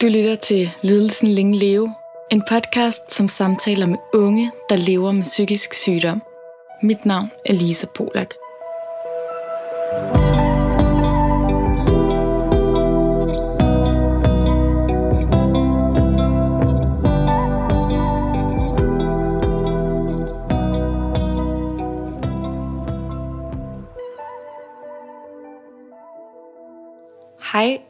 [0.00, 1.94] Du lytter til Lidelsen Længe Leve,
[2.30, 6.22] en podcast, som samtaler med unge, der lever med psykisk sygdom.
[6.82, 8.34] Mit navn er Lisa Polak.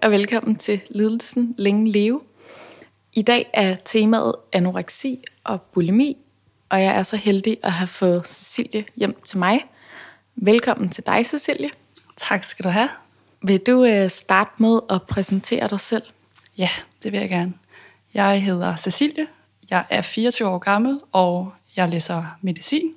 [0.05, 2.21] Og velkommen til Lidelsen Længe Leve.
[3.13, 6.17] I dag er temaet anoreksi og bulimi,
[6.69, 9.65] og jeg er så heldig at have fået Cecilie hjem til mig.
[10.37, 11.71] Velkommen til dig, Cecilie.
[12.17, 12.89] Tak skal du have.
[13.43, 16.03] Vil du øh, starte med at præsentere dig selv?
[16.59, 16.69] Ja,
[17.03, 17.53] det vil jeg gerne.
[18.15, 19.27] Jeg hedder Cecilie.
[19.71, 22.95] Jeg er 24 år gammel, og jeg læser medicin.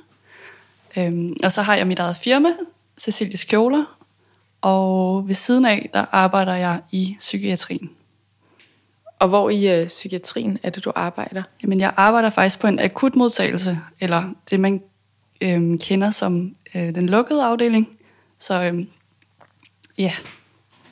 [0.98, 2.50] Øhm, og så har jeg mit eget firma,
[2.98, 3.97] Cecilies Kjoler,
[4.62, 7.90] og ved siden af, der arbejder jeg i psykiatrien.
[9.20, 11.44] Og hvor i øh, psykiatrien er det, du arbejder?
[11.64, 14.82] Jamen, jeg arbejder faktisk på en akutmodtagelse, eller det man
[15.42, 17.90] øhm, kender som øh, den lukkede afdeling.
[18.40, 18.88] Så øhm,
[19.98, 20.12] ja,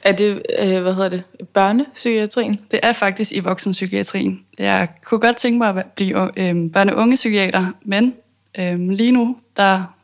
[0.03, 2.61] Er det, øh, hvad hedder det, børnepsykiatrien?
[2.71, 4.45] det er faktisk i voksenpsykiatrien.
[4.59, 8.13] Jeg kunne godt tænke mig at blive øhm, børne- og ungepsykiater, men
[8.59, 9.94] øhm, lige nu, der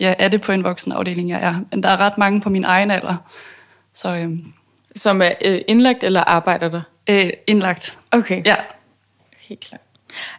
[0.00, 1.54] ja, er det på en voksenafdeling, jeg er.
[1.70, 3.16] Men der er ret mange på min egen alder,
[3.94, 4.52] så øhm,
[4.96, 6.82] Som er øh, indlagt eller arbejder der?
[7.10, 7.98] øh, indlagt.
[8.10, 8.56] Okay, Ja,
[9.38, 9.80] helt klart.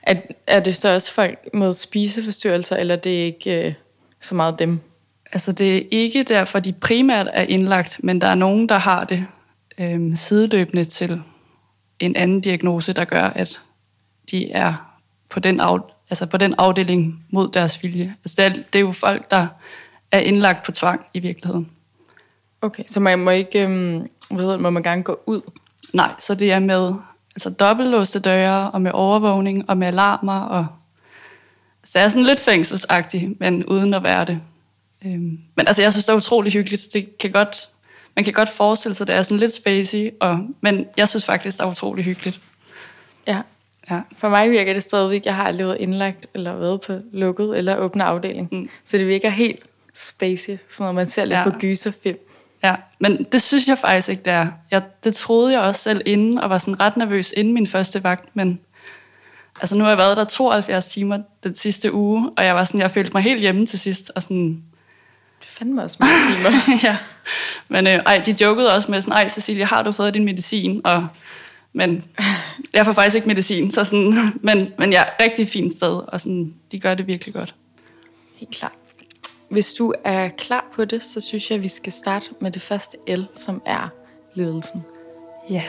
[0.03, 0.15] Er,
[0.47, 3.73] er det så også folk med spiseforstyrrelser, eller det er ikke øh,
[4.21, 4.79] så meget dem?
[5.31, 9.03] Altså, det er ikke derfor, de primært er indlagt, men der er nogen, der har
[9.03, 9.25] det
[9.77, 11.21] øhm, sideløbende til
[11.99, 13.61] en anden diagnose, der gør, at
[14.31, 14.97] de er
[15.29, 18.15] på den, af, altså på den afdeling mod deres vilje.
[18.23, 19.47] Altså, det, er, det er jo folk, der
[20.11, 21.71] er indlagt på tvang i virkeligheden.
[22.61, 25.41] Okay, så man må ikke, øhm, det, må man gerne gå ud?
[25.93, 26.93] Nej, så det er med
[27.35, 30.67] altså dobbeltlåste døre, og med overvågning, og med alarmer, og
[31.81, 34.41] altså, det er sådan lidt fængselsagtigt, men uden at være det.
[35.05, 36.87] Øhm, men altså, jeg synes, det er utrolig hyggeligt.
[36.93, 37.69] Det kan godt,
[38.15, 41.25] man kan godt forestille sig, at det er sådan lidt spacey, og, men jeg synes
[41.25, 42.41] faktisk, det er utrolig hyggeligt.
[43.27, 43.41] Ja.
[43.91, 44.01] Ja.
[44.17, 48.03] For mig virker det stadigvæk, jeg har været indlagt, eller været på lukket eller åbne
[48.03, 48.49] afdeling.
[48.51, 48.69] Mm.
[48.85, 49.59] Så det virker helt
[49.93, 51.43] spacey, sådan noget man ser lidt Ja.
[51.43, 52.17] på gyserfilm.
[52.63, 54.47] Ja, men det synes jeg faktisk ikke, det er.
[54.71, 58.03] Jeg, det troede jeg også selv inden, og var sådan ret nervøs inden min første
[58.03, 58.59] vagt, men
[59.61, 62.81] altså nu har jeg været der 72 timer den sidste uge, og jeg var sådan,
[62.81, 64.63] jeg følte mig helt hjemme til sidst, og sådan,
[65.41, 66.79] Det fandme også mange timer.
[66.89, 66.97] ja.
[67.67, 70.81] Men øh, ej, de jokede også med sådan, ej Cecilie, har du fået din medicin?
[70.83, 71.07] Og,
[71.75, 72.03] men
[72.73, 76.01] jeg får faktisk ikke medicin, så sådan, men, men jeg er et rigtig fint sted,
[76.07, 77.55] og sådan, de gør det virkelig godt.
[78.35, 78.71] Helt klart.
[79.49, 82.61] Hvis du er klar på det, så synes jeg, at vi skal starte med det
[82.61, 83.89] første L, som er
[84.35, 84.83] ledelsen.
[85.49, 85.63] Ja.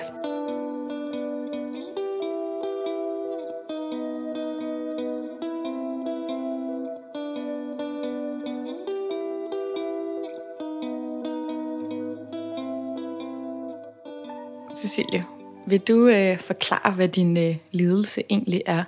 [14.75, 15.25] Cecilie,
[15.67, 18.85] vil du øh, forklare, hvad din øh, lidelse egentlig er?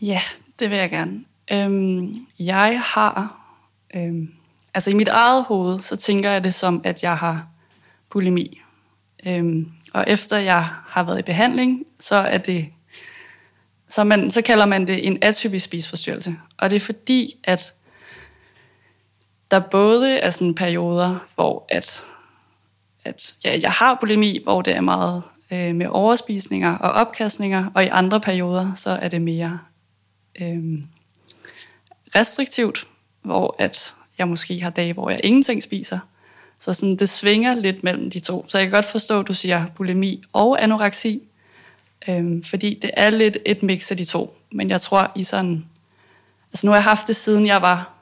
[0.00, 0.20] Ja,
[0.58, 1.24] det vil jeg gerne.
[1.52, 3.40] Øhm, jeg har,
[3.94, 4.32] øhm,
[4.74, 7.46] altså i mit eget hoved, så tænker jeg det som, at jeg har
[8.10, 8.60] bulimi.
[9.26, 12.68] Øhm, og efter jeg har været i behandling, så er det,
[13.88, 16.36] så, man, så kalder man det en atypisk spiseforstyrrelse.
[16.56, 17.74] Og det er fordi, at
[19.50, 22.04] der både er sådan perioder, hvor at,
[23.04, 27.84] at ja, jeg har bulimi, hvor det er meget øh, med overspisninger og opkastninger, og
[27.84, 29.58] i andre perioder, så er det mere
[30.40, 30.78] øh,
[32.14, 32.88] restriktivt,
[33.22, 35.98] hvor at jeg måske har dage, hvor jeg ingenting spiser.
[36.58, 38.44] Så sådan, det svinger lidt mellem de to.
[38.48, 41.22] Så jeg kan godt forstå, at du siger bulimi og anoreksi,
[42.08, 44.38] øh, fordi det er lidt et mix af de to.
[44.52, 45.64] Men jeg tror i sådan...
[46.52, 47.92] Altså nu har jeg haft det siden jeg var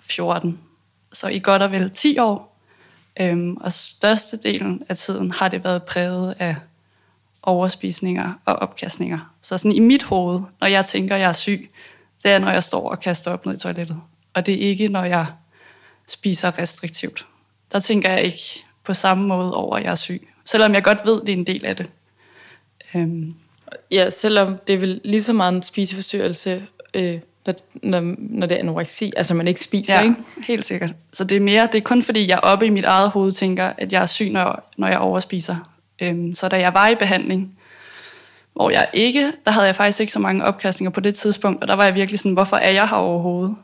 [0.00, 0.60] 14,
[1.12, 2.58] så i godt og vel 10 år.
[3.20, 6.56] Øhm, og størstedelen af tiden har det været præget af
[7.42, 9.32] overspisninger og opkastninger.
[9.42, 11.70] Så sådan i mit hoved, når jeg tænker, jeg er syg,
[12.22, 14.00] det er, når jeg står og kaster op ned i toilettet.
[14.34, 15.26] Og det er ikke, når jeg
[16.08, 17.26] spiser restriktivt.
[17.72, 20.28] Der tænker jeg ikke på samme måde over, at jeg er syg.
[20.44, 21.90] Selvom jeg godt ved, det er en del af det.
[22.94, 23.34] Øhm,
[23.90, 28.54] Ja, selvom det er vel lige så meget en spiseforstyrrelse, øh, når, når, når det
[28.54, 30.14] er anoreksi, altså man ikke spiser, ja, ikke?
[30.46, 30.94] helt sikkert.
[31.12, 33.72] Så det er mere, det er kun fordi, jeg oppe i mit eget hoved tænker,
[33.78, 35.71] at jeg er syg, når, når jeg overspiser.
[36.02, 37.58] Øhm, så da jeg var i behandling,
[38.52, 41.68] hvor jeg ikke, der havde jeg faktisk ikke så mange opkastninger på det tidspunkt, og
[41.68, 43.56] der var jeg virkelig sådan, hvorfor er jeg her overhovedet?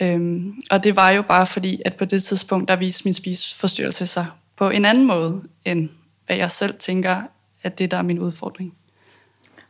[0.00, 4.06] Øhm, og det var jo bare fordi, at på det tidspunkt, der viste min spiseforstyrrelse
[4.06, 4.26] sig
[4.56, 5.88] på en anden måde, end
[6.26, 7.22] hvad jeg selv tænker,
[7.62, 8.74] at det der er min udfordring.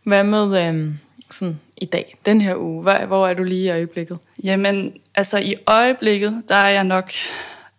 [0.04, 0.98] Hvad med øhm,
[1.30, 2.82] sådan i dag, den her uge?
[2.82, 4.18] Hvor, hvor er du lige i øjeblikket?
[4.44, 7.10] Jamen, altså i øjeblikket, der er jeg nok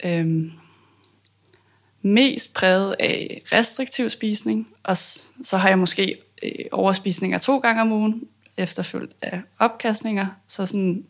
[0.06, 0.52] øhm,
[2.04, 4.98] mest præget af restriktiv spisning, og
[5.44, 8.28] så har jeg måske øh, overspisninger to gange om ugen,
[8.58, 10.26] efterfulgt af opkastninger.
[10.48, 11.06] Så sådan,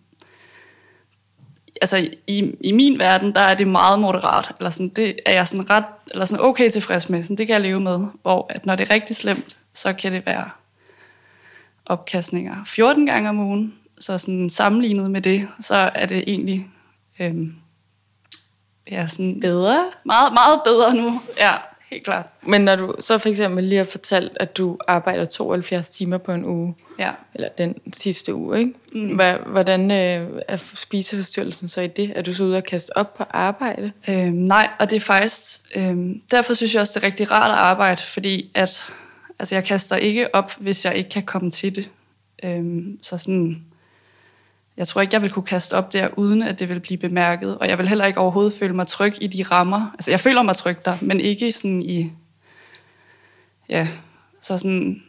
[1.81, 5.47] altså i, i min verden, der er det meget moderat, eller sådan, det er jeg
[5.47, 8.65] sådan ret, eller sådan okay tilfreds med, sådan, det kan jeg leve med, hvor at
[8.65, 10.49] når det er rigtig slemt, så kan det være
[11.85, 16.67] opkastninger 14 gange om ugen, så sådan sammenlignet med det, så er det egentlig
[17.19, 17.55] øhm,
[18.91, 19.85] ja, sådan Bedre?
[20.05, 21.21] meget, meget bedre nu.
[21.37, 21.53] Ja,
[21.91, 22.25] helt klart.
[22.41, 26.31] Men når du så for eksempel lige har fortalt, at du arbejder 72 timer på
[26.31, 27.11] en uge, Ja.
[27.33, 28.73] eller den sidste uge, ikke?
[28.93, 29.19] Mm.
[29.51, 32.11] Hvordan øh, er spiseforstyrrelsen så i det?
[32.15, 33.91] Er du så ude og kaste op på arbejde?
[34.09, 35.59] Øhm, nej, og det er faktisk...
[35.75, 38.93] Øhm, derfor synes jeg også, det er rigtig rart at arbejde, fordi at,
[39.39, 41.89] altså, jeg kaster ikke op, hvis jeg ikke kan komme til det.
[42.43, 43.63] Øhm, så sådan...
[44.77, 47.57] Jeg tror ikke, jeg vil kunne kaste op der, uden at det vil blive bemærket.
[47.57, 49.91] Og jeg vil heller ikke overhovedet føle mig tryg i de rammer.
[49.93, 52.11] Altså, jeg føler mig tryg der, men ikke sådan i...
[53.69, 53.87] Ja,
[54.41, 55.03] så sådan...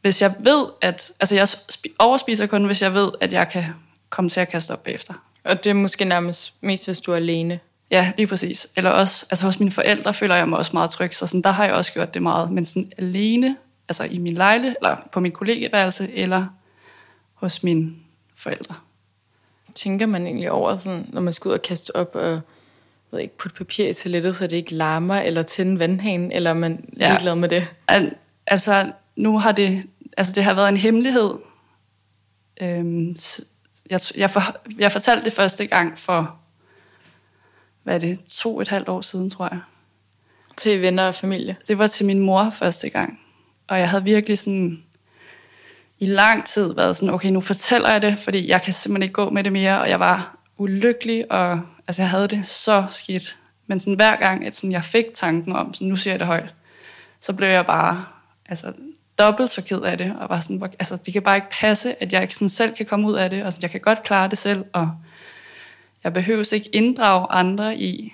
[0.00, 1.12] Hvis jeg ved, at...
[1.20, 3.64] Altså, jeg spi- overspiser kun, hvis jeg ved, at jeg kan
[4.10, 5.14] komme til at kaste op bagefter.
[5.44, 7.60] Og det er måske nærmest mest, hvis du er alene.
[7.90, 8.68] Ja, lige præcis.
[8.76, 11.50] Eller også, altså hos mine forældre føler jeg mig også meget tryg, så sådan, der
[11.50, 12.50] har jeg også gjort det meget.
[12.50, 13.56] Men sådan alene,
[13.88, 16.46] altså i min lejle, eller på min kollegeværelse, eller
[17.34, 17.92] hos mine
[18.36, 18.74] forældre.
[19.74, 22.40] Tænker man egentlig over, sådan, når man skal ud og kaste op og
[23.12, 26.54] ved ikke, putte papir i toilettet, så det ikke larmer, eller tænde vandhanen, eller er
[26.54, 27.08] man Ja.
[27.08, 27.66] ligeglad med det?
[27.88, 28.14] Al,
[28.46, 29.82] altså, nu har det,
[30.16, 31.34] altså det har været en hemmelighed.
[32.60, 33.16] Øhm,
[33.90, 34.42] jeg, jeg, for,
[34.78, 36.36] jeg fortalte det første gang for,
[37.82, 39.60] hvad er det, to og et halvt år siden, tror jeg.
[40.56, 41.56] Til venner og familie.
[41.68, 43.20] det var til min mor første gang.
[43.68, 44.82] Og jeg havde virkelig sådan
[46.00, 49.12] i lang tid været sådan, okay, nu fortæller jeg det, fordi jeg kan simpelthen ikke
[49.12, 53.36] gå med det mere, og jeg var ulykkelig, og altså, jeg havde det så skidt.
[53.66, 56.26] Men sådan, hver gang, at sådan, jeg fik tanken om, sådan, nu siger jeg det
[56.26, 56.54] højt,
[57.20, 58.04] så blev jeg bare
[58.48, 58.72] altså,
[59.18, 62.02] dobbelt så ked af det, og var sådan, hvor- altså, det kan bare ikke passe,
[62.02, 64.02] at jeg ikke sådan selv kan komme ud af det, og sådan, jeg kan godt
[64.02, 64.90] klare det selv, og
[66.04, 68.12] jeg behøver ikke inddrage andre i,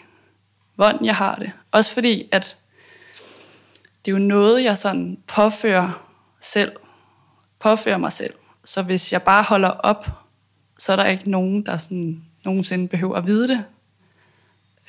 [0.75, 1.53] hvordan jeg har det.
[1.73, 2.56] Også fordi, at
[4.05, 6.06] det er jo noget, jeg sådan påfører
[6.41, 6.73] selv,
[7.58, 8.35] påfører mig selv.
[8.64, 10.06] Så hvis jeg bare holder op,
[10.79, 13.64] så er der ikke nogen, der sådan nogensinde behøver at vide det.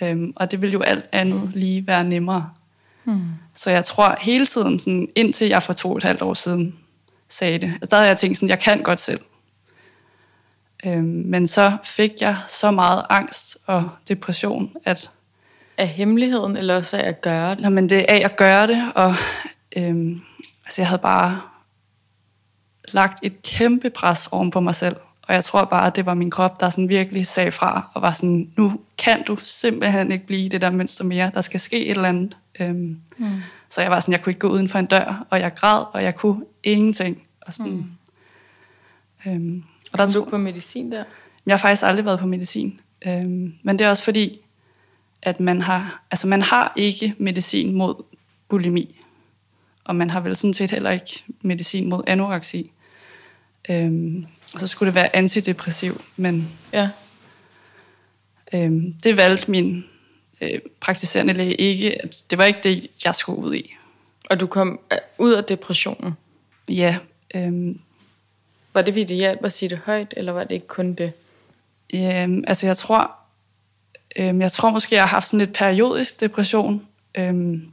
[0.02, 2.50] Øhm, og det vil jo alt andet lige være nemmere.
[3.04, 3.22] Hmm.
[3.54, 6.75] Så jeg tror hele tiden, sådan, indtil jeg for to og et halvt år siden
[7.30, 9.22] sagde det, altså der havde jeg tænkt sådan, jeg kan godt selv.
[10.86, 15.12] Øhm, men så fik jeg så meget angst og depression, at
[15.78, 17.60] Af hemmeligheden, eller også af at gøre det?
[17.60, 19.16] Nå, men det er af at gøre det, og
[19.78, 20.22] øhm,
[20.66, 21.42] altså jeg havde bare
[22.92, 24.95] lagt et kæmpe pres oven på mig selv.
[25.22, 28.01] Og jeg tror bare, at det var min krop, der sådan virkelig sagde fra, og
[28.01, 31.31] var sådan, nu kan du simpelthen ikke blive det der mønster mere.
[31.34, 32.38] Der skal ske et eller andet.
[32.60, 33.28] Øhm, Mm.
[33.69, 35.84] så jeg var sådan, jeg kunne ikke gå uden for en dør, og jeg græd,
[35.94, 37.22] og jeg kunne ingenting.
[37.42, 37.72] Og sådan,
[39.25, 39.31] mm.
[39.31, 41.04] øhm, og der Er du på medicin der?
[41.45, 42.80] jeg har faktisk aldrig været på medicin.
[43.07, 44.39] Øhm, men det er også fordi,
[45.22, 48.04] at man har, altså man har ikke medicin mod
[48.50, 49.00] bulimi.
[49.84, 52.72] Og man har vel sådan set heller ikke medicin mod anoreksi.
[53.69, 56.89] Øhm, og så skulle det være antidepressiv, men Ja.
[58.53, 59.86] øhm, det valgte min
[60.41, 62.03] øh, praktiserende læge ikke.
[62.03, 63.75] At det var ikke det, jeg skulle ud i.
[64.29, 66.13] Og du kom øh, ud af depressionen.
[66.69, 66.97] Ja,
[67.36, 67.79] øhm,
[68.74, 71.13] Var det, fordi det hjalp at sige det højt, eller var det ikke kun det?
[71.93, 73.12] Øhm, altså jeg tror,
[74.15, 76.88] øhm, jeg tror måske, jeg har haft sådan lidt periodisk depression.
[77.15, 77.71] Øhm,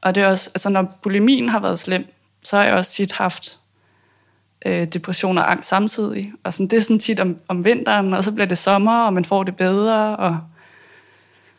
[0.00, 2.06] og det er også, altså når bulimien har været slem,
[2.42, 3.58] så har jeg også tit haft
[4.66, 6.32] øh, depression og angst samtidig.
[6.44, 9.12] Og sådan, det er sådan tit om, om vinteren, og så bliver det sommer, og
[9.12, 10.38] man får det bedre, og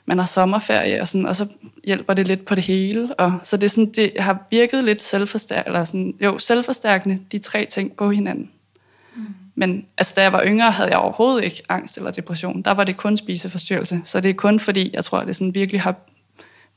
[0.06, 1.48] man har sommerferie, og, sådan, og så
[1.84, 3.16] hjælper det lidt på det hele.
[3.16, 7.40] Og, så det, er sådan, det har virket lidt selvforstærkende, eller sådan, jo, selvforstærkende, de
[7.40, 8.50] tre ting på hinanden.
[9.56, 12.62] Men altså, da jeg var yngre, havde jeg overhovedet ikke angst eller depression.
[12.62, 14.02] Der var det kun spiseforstyrrelse.
[14.06, 15.96] Så det er kun fordi, jeg tror, at det sådan virkelig har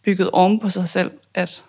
[0.04, 1.64] bygget oven på sig selv, at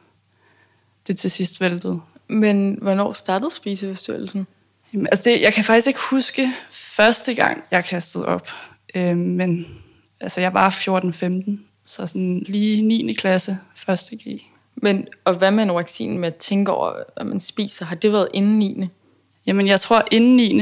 [1.08, 2.00] det til sidst væltede.
[2.30, 4.48] Men hvornår startede spiseforstyrrelsen?
[4.94, 8.50] Jamen, altså det, jeg kan faktisk ikke huske første gang, jeg kastede op.
[8.96, 9.68] Øh, men
[10.20, 13.14] altså, jeg var 14-15, så sådan lige 9.
[13.14, 14.42] klasse, første G.
[14.76, 17.86] Men, og hvad med anoreksien med at tænke over, hvad man spiser?
[17.86, 18.88] Har det været inden 9.
[19.46, 20.62] Jamen, jeg tror inden 9.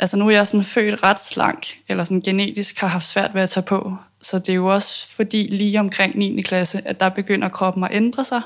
[0.00, 3.42] Altså, nu er jeg sådan født ret slank, eller sådan genetisk har haft svært ved
[3.42, 3.96] at tage på.
[4.20, 6.42] Så det er jo også fordi lige omkring 9.
[6.42, 8.40] klasse, at der begynder kroppen at ændre sig.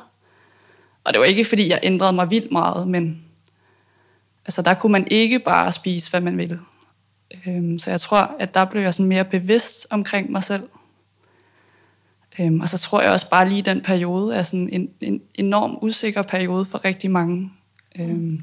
[1.06, 3.24] Og det var ikke fordi, jeg ændrede mig vildt meget, men
[4.44, 6.60] altså der kunne man ikke bare spise, hvad man ville.
[7.46, 10.68] Øhm, så jeg tror, at der blev jeg sådan mere bevidst omkring mig selv.
[12.38, 15.78] Øhm, og så tror jeg også bare lige den periode er sådan en, en enorm
[15.82, 17.52] usikker periode for rigtig mange
[17.98, 18.42] øhm,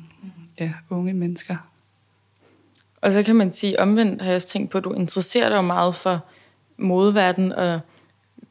[0.59, 1.55] ja, unge mennesker.
[3.01, 5.55] Og så kan man sige, omvendt har jeg også tænkt på, at du interesserer dig
[5.55, 6.25] jo meget for
[6.77, 7.79] modeverdenen og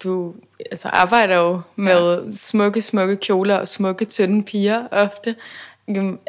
[0.05, 0.35] du
[0.71, 2.31] altså, arbejder jo med ja.
[2.33, 5.37] smukke, smukke kjoler og smukke, tynde piger ofte.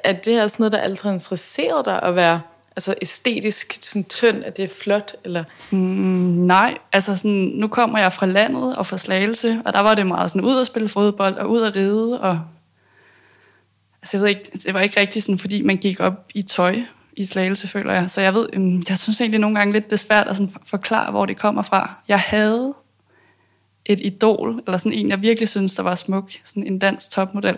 [0.03, 2.41] Er det også noget, der altid interesserer dig at være
[2.75, 5.15] altså æstetisk sådan tynd, at det er flot?
[5.23, 5.43] Eller?
[5.71, 9.95] Mm, nej, altså sådan, nu kommer jeg fra landet og fra Slagelse, og der var
[9.95, 12.39] det meget sådan ud at spille fodbold og ud at ride, og
[14.01, 16.75] altså jeg ved ikke, det var ikke rigtig sådan, fordi man gik op i tøj
[17.13, 18.11] i Slagelse, føler jeg.
[18.11, 20.53] Så jeg ved, mm, jeg synes egentlig nogle gange lidt, det er svært at sådan
[20.65, 21.93] forklare, hvor det kommer fra.
[22.07, 22.73] Jeg havde
[23.85, 27.57] et idol, eller sådan en, jeg virkelig synes, der var smuk, sådan en dansk topmodel.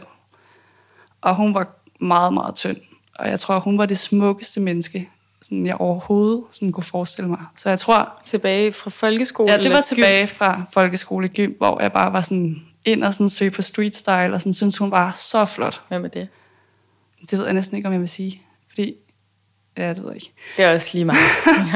[1.21, 1.67] Og hun var
[1.99, 2.77] meget, meget tynd.
[3.15, 5.09] Og jeg tror, hun var det smukkeste menneske,
[5.41, 7.39] sådan jeg overhovedet sådan kunne forestille mig.
[7.57, 8.21] Så jeg tror...
[8.25, 9.51] Tilbage fra folkeskole?
[9.51, 10.35] Ja, det var tilbage gym?
[10.35, 14.33] fra folkeskole gym, hvor jeg bare var sådan ind og sådan søge på street style,
[14.33, 15.81] og sådan synes, hun var så flot.
[15.87, 16.27] Hvad med det?
[17.31, 18.41] Det ved jeg næsten ikke, om jeg vil sige.
[18.69, 18.95] Fordi,
[19.77, 20.31] ja, det ved jeg ikke.
[20.57, 21.19] Det er også lige meget.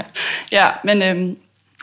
[0.51, 1.37] ja, men, øhm,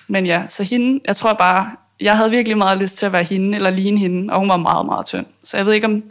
[0.09, 3.25] men ja, så hende, jeg tror bare, jeg havde virkelig meget lyst til at være
[3.25, 5.27] hende, eller ligne hende, og hun var meget, meget tynd.
[5.45, 6.03] Så jeg ved ikke, om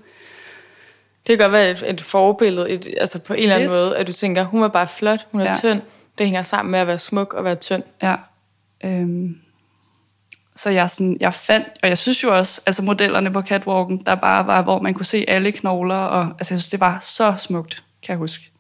[1.27, 4.07] det kan godt være et, et forbillede, et, altså på en eller anden måde, at
[4.07, 5.55] du tænker, hun er bare flot, hun er ja.
[5.55, 5.81] tynd.
[6.17, 7.83] Det hænger sammen med at være smuk og være tynd.
[8.03, 8.15] Ja.
[8.83, 9.37] Øhm.
[10.55, 14.15] Så jeg, sådan, jeg fandt, og jeg synes jo også, altså modellerne på catwalken, der
[14.15, 17.35] bare var, hvor man kunne se alle knogler, og altså jeg synes, det var så
[17.37, 18.51] smukt, kan jeg huske.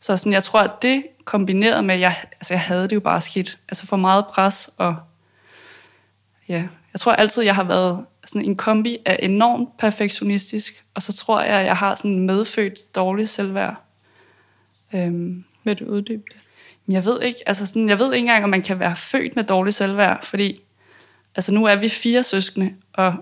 [0.00, 3.00] Så sådan, jeg tror, at det kombineret med, at jeg, altså jeg havde det jo
[3.00, 3.58] bare skidt.
[3.68, 4.96] Altså for meget pres, og
[6.48, 11.12] ja, jeg tror altid, jeg har været sådan en kombi af enormt perfektionistisk, og så
[11.12, 13.76] tror jeg, at jeg har sådan medfødt dårlig selvværd.
[14.94, 16.36] Øhm, Vil du uddybe det?
[16.88, 19.44] Jeg ved ikke, altså sådan, jeg ved ikke engang, om man kan være født med
[19.44, 20.60] dårlig selvværd, fordi
[21.36, 23.14] altså nu er vi fire søskende, og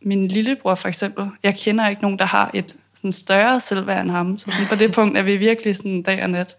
[0.00, 4.10] min lillebror for eksempel, jeg kender ikke nogen, der har et sådan større selvværd end
[4.10, 6.56] ham, så sådan på det punkt er vi virkelig sådan dag og nat.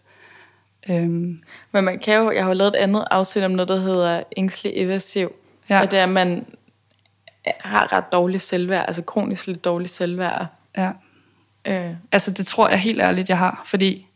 [0.90, 1.42] Øhm.
[1.72, 4.24] Men man kan jo, jeg har jo lavet et andet afsnit om noget, der hedder
[4.38, 5.32] ængstelig evasiv,
[5.70, 5.82] ja.
[5.82, 6.46] og det er, at man
[7.60, 10.46] har ret dårlig selvværd, altså kronisk lidt dårlig selvværd.
[10.78, 10.92] Ja.
[11.66, 11.96] Øh.
[12.12, 14.08] Altså det tror jeg helt ærligt, jeg har, fordi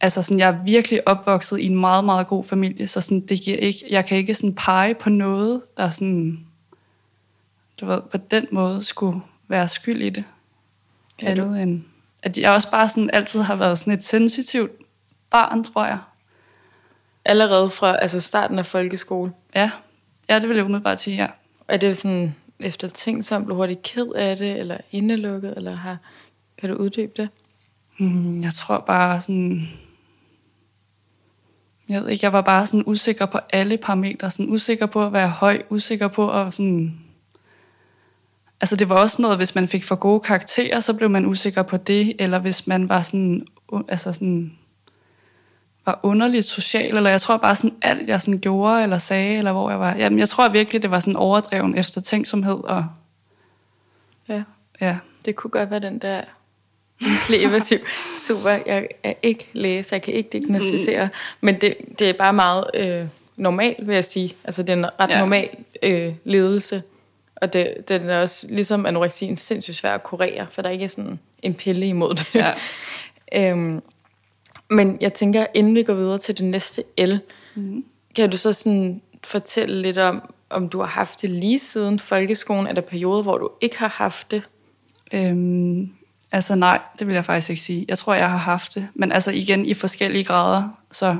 [0.00, 3.40] altså sådan, jeg er virkelig opvokset i en meget, meget god familie, så sådan, det
[3.40, 6.46] giver ikke, jeg kan ikke sådan pege på noget, der sådan,
[7.80, 10.24] du ved, på den måde skulle være skyld i det.
[11.22, 11.54] Ja, Andet du...
[11.54, 11.82] end,
[12.22, 14.72] at jeg også bare sådan altid har været sådan et sensitivt
[15.30, 15.98] barn, tror jeg.
[17.24, 19.32] Allerede fra altså starten af folkeskole?
[19.54, 19.70] Ja,
[20.28, 21.26] ja det vil jeg umiddelbart sige, ja.
[21.68, 25.98] Er det sådan efter ting, som blev hurtigt ked af det, eller indelukket, eller har,
[26.58, 27.28] kan du uddybe det?
[27.98, 29.68] Mm, jeg tror bare sådan...
[31.88, 34.30] Jeg ved ikke, jeg var bare sådan usikker på alle parametre.
[34.30, 37.00] Sådan usikker på at være høj, usikker på at sådan...
[38.60, 41.62] Altså det var også noget, hvis man fik for gode karakterer, så blev man usikker
[41.62, 43.46] på det, eller hvis man var sådan,
[43.88, 44.52] altså sådan
[45.86, 49.52] var underligt social, eller jeg tror bare sådan alt, jeg sådan gjorde eller sagde, eller
[49.52, 49.94] hvor jeg var.
[49.96, 52.64] Jamen, jeg tror virkelig, det var sådan overdreven efter tænksomhed.
[52.64, 52.86] Og,
[54.28, 54.42] ja.
[54.80, 56.20] ja, det kunne godt være den der
[57.34, 57.78] evasiv.
[58.26, 61.04] Super, jeg er ikke læge, så jeg kan ikke diagnostisere.
[61.04, 61.10] Mm.
[61.40, 64.36] Men det, det er bare meget øh, normalt, vil jeg sige.
[64.44, 65.18] Altså, det er en ret ja.
[65.18, 65.48] normal
[65.82, 66.82] øh, ledelse.
[67.36, 70.88] Og det, den er også, ligesom anoreksien, sindssygt svær at kurere, for der er ikke
[70.88, 72.34] sådan en pille imod det.
[72.34, 72.52] Ja.
[73.50, 73.82] øhm,
[74.70, 77.18] men jeg tænker, inden vi går videre til det næste L,
[77.54, 77.84] mm.
[78.16, 82.66] kan du så sådan fortælle lidt om, om du har haft det lige siden folkeskolen?
[82.66, 84.42] Er der perioder, hvor du ikke har haft det?
[85.12, 85.92] Øhm,
[86.32, 87.84] altså nej, det vil jeg faktisk ikke sige.
[87.88, 88.88] Jeg tror, jeg har haft det.
[88.94, 90.68] Men altså igen i forskellige grader.
[90.92, 91.16] Så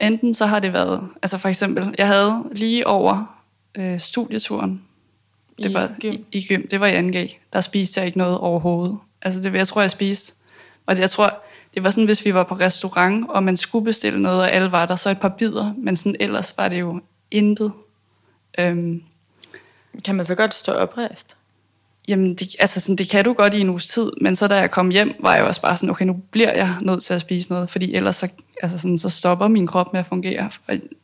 [0.00, 1.08] enten så har det været...
[1.22, 3.40] Altså for eksempel, jeg havde lige over
[3.74, 4.82] øh, studieturen.
[5.58, 6.12] Det I var gym.
[6.12, 6.68] I, i gym.
[6.68, 7.36] Det var i 2G.
[7.52, 8.98] Der spiste jeg ikke noget overhovedet.
[9.22, 10.34] Altså det, jeg tror, jeg spiste.
[10.86, 11.42] Og det, jeg tror,
[11.74, 14.72] det var sådan, hvis vi var på restaurant, og man skulle bestille noget, og alle
[14.72, 17.00] var der, så et par bidder, men sådan ellers var det jo
[17.30, 17.72] intet.
[18.58, 19.02] Øhm,
[20.04, 21.36] kan man så godt stå oprejst?
[22.08, 24.56] Jamen, det, altså sådan, det kan du godt i en uges tid, men så da
[24.56, 27.20] jeg kom hjem, var jeg også bare sådan, okay, nu bliver jeg nødt til at
[27.20, 28.28] spise noget, fordi ellers så,
[28.62, 30.50] altså sådan, så stopper min krop med at fungere.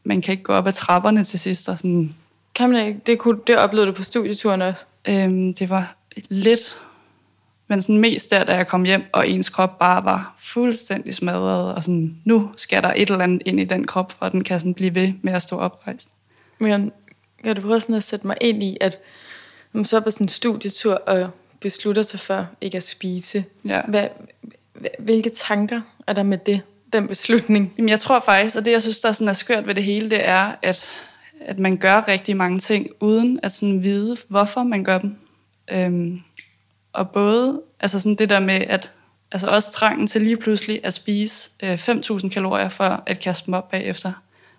[0.05, 1.69] Man kan ikke gå op ad trapperne til sidst.
[1.69, 2.15] Og sådan.
[2.55, 3.01] Kan man ikke?
[3.07, 4.85] Det, kunne, det oplevede du på studieturen også?
[5.09, 5.97] Øhm, det var
[6.29, 6.79] lidt
[7.69, 11.75] men sådan mest der, da jeg kom hjem, og ens krop bare var fuldstændig smadret,
[11.75, 14.61] og sådan, nu skal der et eller andet ind i den krop, for den kan
[14.61, 16.09] sådan blive ved med at stå oprejst.
[16.59, 16.93] Men
[17.45, 18.99] kan du prøve sådan at sætte mig ind i, at
[19.73, 21.31] man så på sådan en studietur og
[21.61, 23.81] beslutter sig for ikke at spise, ja.
[23.89, 24.09] hvad,
[24.99, 26.61] Hvilke tanker er der med det,
[26.93, 27.73] den beslutning?
[27.79, 30.11] Jamen, jeg tror faktisk, og det jeg synes, der sådan er skørt ved det hele,
[30.11, 30.93] det er, at,
[31.41, 35.17] at man gør rigtig mange ting, uden at sådan vide, hvorfor man gør dem.
[35.71, 36.21] Øhm,
[36.97, 38.93] og både altså sådan det der med, at
[39.33, 43.55] altså også trangen til lige pludselig at spise øh, 5.000 kalorier for at kaste dem
[43.55, 44.13] op bagefter.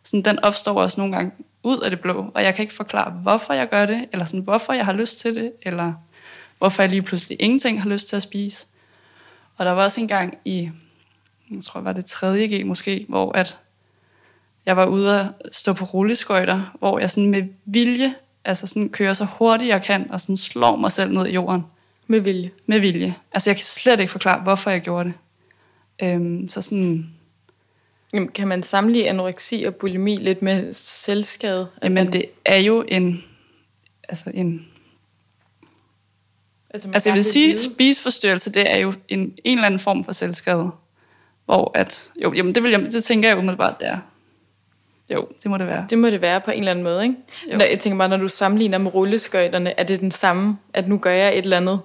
[0.04, 1.32] Sådan, den opstår også nogle gange
[1.64, 4.40] ud af det blå, og jeg kan ikke forklare, hvorfor jeg gør det, eller sådan,
[4.40, 5.94] hvorfor jeg har lyst til det, eller
[6.58, 8.68] hvorfor jeg lige pludselig ingenting har lyst til at spise.
[9.58, 10.72] Og der var også en gang i,
[11.56, 12.48] jeg tror, var det 3.
[12.48, 13.60] G måske, hvor at
[14.66, 18.16] jeg var ude at stå på rulleskøjter, hvor jeg sådan med vilje,
[18.46, 21.64] altså sådan kører så hurtigt jeg kan, og sådan slår mig selv ned i jorden.
[22.08, 22.52] Med vilje?
[22.66, 23.16] Med vilje.
[23.32, 25.14] Altså jeg kan slet ikke forklare, hvorfor jeg gjorde det.
[26.08, 27.10] Øhm, så sådan...
[28.14, 31.68] Jamen, kan man sammenligne anoreksi og bulimi lidt med selvskade?
[31.84, 33.24] Jamen det er jo en...
[34.10, 34.68] Altså en...
[36.70, 40.04] Altså, altså jeg vil sige, at spiseforstyrrelse, det er jo en, en eller anden form
[40.04, 40.72] for selvskade.
[41.46, 42.12] Hvor at...
[42.24, 43.98] Jo, jamen det, vil jeg, det tænker jeg umiddelbart, det er.
[45.14, 45.86] Jo, det må det være.
[45.90, 47.16] Det må det være på en eller anden måde, ikke?
[47.58, 50.98] Når, jeg tænker bare, når du sammenligner med rulleskøjterne, er det den samme, at nu
[50.98, 51.80] gør jeg et eller andet?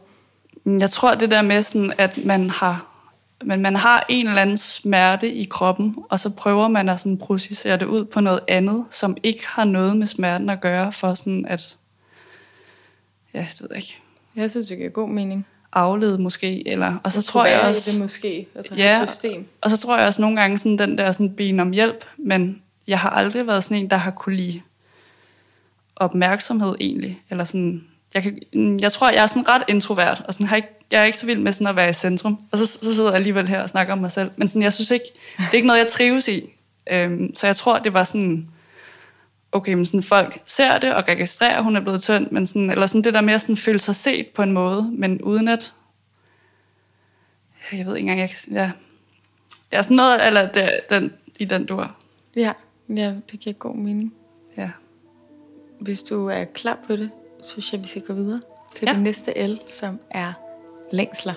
[0.66, 2.87] Jeg tror, det der med sådan, at man har,
[3.45, 7.19] men man har en eller anden smerte i kroppen, og så prøver man at sådan
[7.19, 11.14] processere det ud på noget andet, som ikke har noget med smerten at gøre, for
[11.14, 11.76] sådan at,
[13.35, 13.99] ja, det ved jeg ikke.
[14.37, 15.47] Jeg synes, det giver god mening.
[15.73, 17.90] Aflede måske, eller, og så tror jeg også...
[17.92, 19.47] det måske, altså ja, system.
[19.61, 22.62] og så tror jeg også nogle gange sådan den der sådan ben om hjælp, men
[22.87, 24.62] jeg har aldrig været sådan en, der har kunne lide
[25.97, 28.38] opmærksomhed egentlig, eller sådan, jeg, kan,
[28.81, 31.26] jeg tror, jeg er sådan ret introvert, og sådan har ikke, jeg er ikke så
[31.26, 33.69] vild med sådan at være i centrum, og så, så sidder jeg alligevel her og
[33.69, 35.04] snakker om mig selv, men sådan, jeg synes ikke,
[35.37, 36.52] det er ikke noget, jeg trives i,
[36.92, 38.49] øhm, så jeg tror, det var sådan,
[39.52, 42.71] okay, men sådan folk ser det og registrerer, at hun er blevet tynd, men sådan,
[42.71, 45.49] eller sådan det der med at sådan føle sig set på en måde, men uden
[45.49, 45.75] at,
[47.73, 48.71] jeg ved ikke engang, jeg kan, ja,
[49.73, 51.96] jeg er sådan noget, eller det, den, i den dur.
[52.37, 52.53] Ja.
[52.88, 54.14] Ja, det giver god mening.
[54.57, 54.70] Ja.
[55.79, 57.11] Hvis du er klar på det,
[57.42, 58.40] synes jeg, vi skal gå videre
[58.76, 58.92] til ja.
[58.92, 60.33] det næste L, som er
[60.92, 61.35] længsler.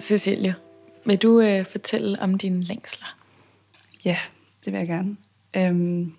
[0.00, 0.54] Cecilia,
[1.04, 3.16] vil du øh, fortælle om dine længsler?
[4.04, 4.18] Ja,
[4.64, 5.16] det vil jeg gerne.
[5.56, 6.14] Øhm,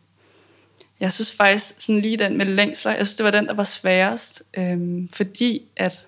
[1.04, 3.64] jeg synes faktisk, sådan lige den med længsler, jeg synes, det var den, der var
[3.64, 4.44] sværest.
[4.58, 6.08] Øhm, fordi at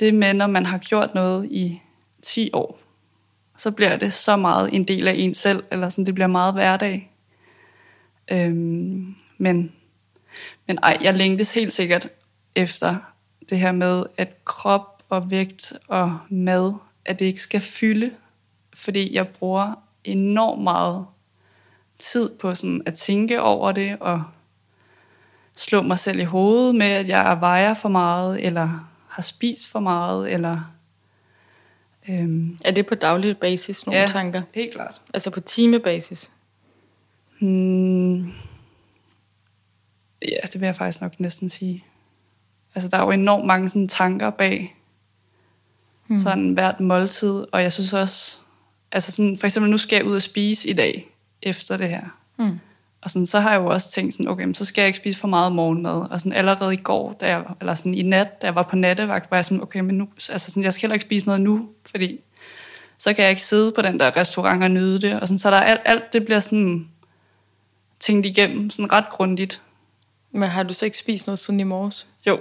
[0.00, 1.82] det med, når man har gjort noget i
[2.22, 2.78] 10 år,
[3.58, 6.54] så bliver det så meget en del af en selv, eller sådan, det bliver meget
[6.54, 7.10] hverdag.
[8.30, 9.72] Øhm, men,
[10.66, 12.08] men ej, jeg længtes helt sikkert
[12.54, 12.96] efter
[13.50, 18.10] det her med, at krop og vægt og mad, at det ikke skal fylde,
[18.74, 21.06] fordi jeg bruger enormt meget
[22.12, 24.24] tid på sådan at tænke over det, og
[25.56, 29.80] slå mig selv i hovedet med, at jeg vejer for meget, eller har spist for
[29.80, 30.70] meget, eller...
[32.08, 34.42] Øhm, er det på daglig basis, nogle ja, tanker?
[34.54, 35.00] helt klart.
[35.14, 36.30] Altså på timebasis?
[37.40, 38.26] Hmm,
[40.22, 41.84] ja, det vil jeg faktisk nok næsten sige.
[42.74, 44.76] Altså, der er jo enormt mange sådan, tanker bag
[46.06, 46.18] hmm.
[46.18, 48.38] sådan hvert måltid, og jeg synes også,
[48.92, 51.13] altså sådan, for eksempel nu skal jeg ud og spise i dag,
[51.44, 52.02] efter det her.
[52.38, 52.58] Mm.
[53.02, 55.20] Og sådan, så har jeg jo også tænkt sådan, okay, så skal jeg ikke spise
[55.20, 56.10] for meget morgenmad.
[56.10, 58.76] Og sådan allerede i går, da jeg, eller sådan i nat, da jeg var på
[58.76, 61.40] nattevagt, var jeg sådan, okay, men nu, altså sådan, jeg skal heller ikke spise noget
[61.40, 62.20] nu, fordi
[62.98, 65.20] så kan jeg ikke sidde på den der restaurant og nyde det.
[65.20, 66.88] Og sådan, så der er alt, alt det bliver sådan
[68.00, 69.62] tænkt igennem, sådan ret grundigt.
[70.32, 72.06] Men har du så ikke spist noget siden i morges?
[72.26, 72.40] Jo,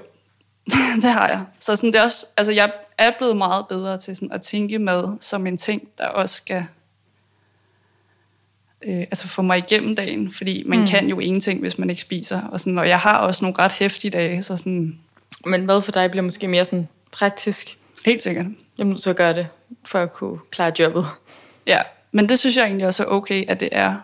[1.01, 1.45] det har jeg.
[1.59, 4.79] Så sådan, det er også, altså jeg er blevet meget bedre til sådan at tænke
[4.79, 6.65] mad som en ting, der også skal
[8.85, 10.87] øh, altså få mig igennem dagen, fordi man mm.
[10.87, 12.41] kan jo ingenting, hvis man ikke spiser.
[12.41, 14.43] Og, sådan, og jeg har også nogle ret hæftige dage.
[14.43, 14.99] Så sådan,
[15.45, 17.77] Men hvad for dig bliver måske mere sådan praktisk?
[18.05, 18.45] Helt sikkert.
[18.77, 19.47] Jamen, så gør det,
[19.85, 21.05] for at kunne klare jobbet.
[21.67, 23.95] Ja, men det synes jeg egentlig også er okay, at det er,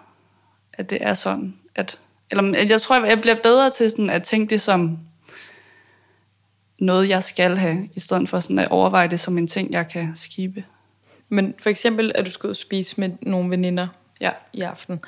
[0.74, 1.54] at det er sådan.
[1.76, 2.00] At,
[2.32, 5.00] eller jeg tror, jeg bliver bedre til sådan at tænke det som
[6.80, 9.88] noget, jeg skal have, i stedet for sådan at overveje det som en ting, jeg
[9.88, 10.64] kan skibe.
[11.30, 13.88] Men for eksempel, at du skal ud og spise med nogle veninder,
[14.22, 14.32] ja.
[14.54, 15.00] i aften.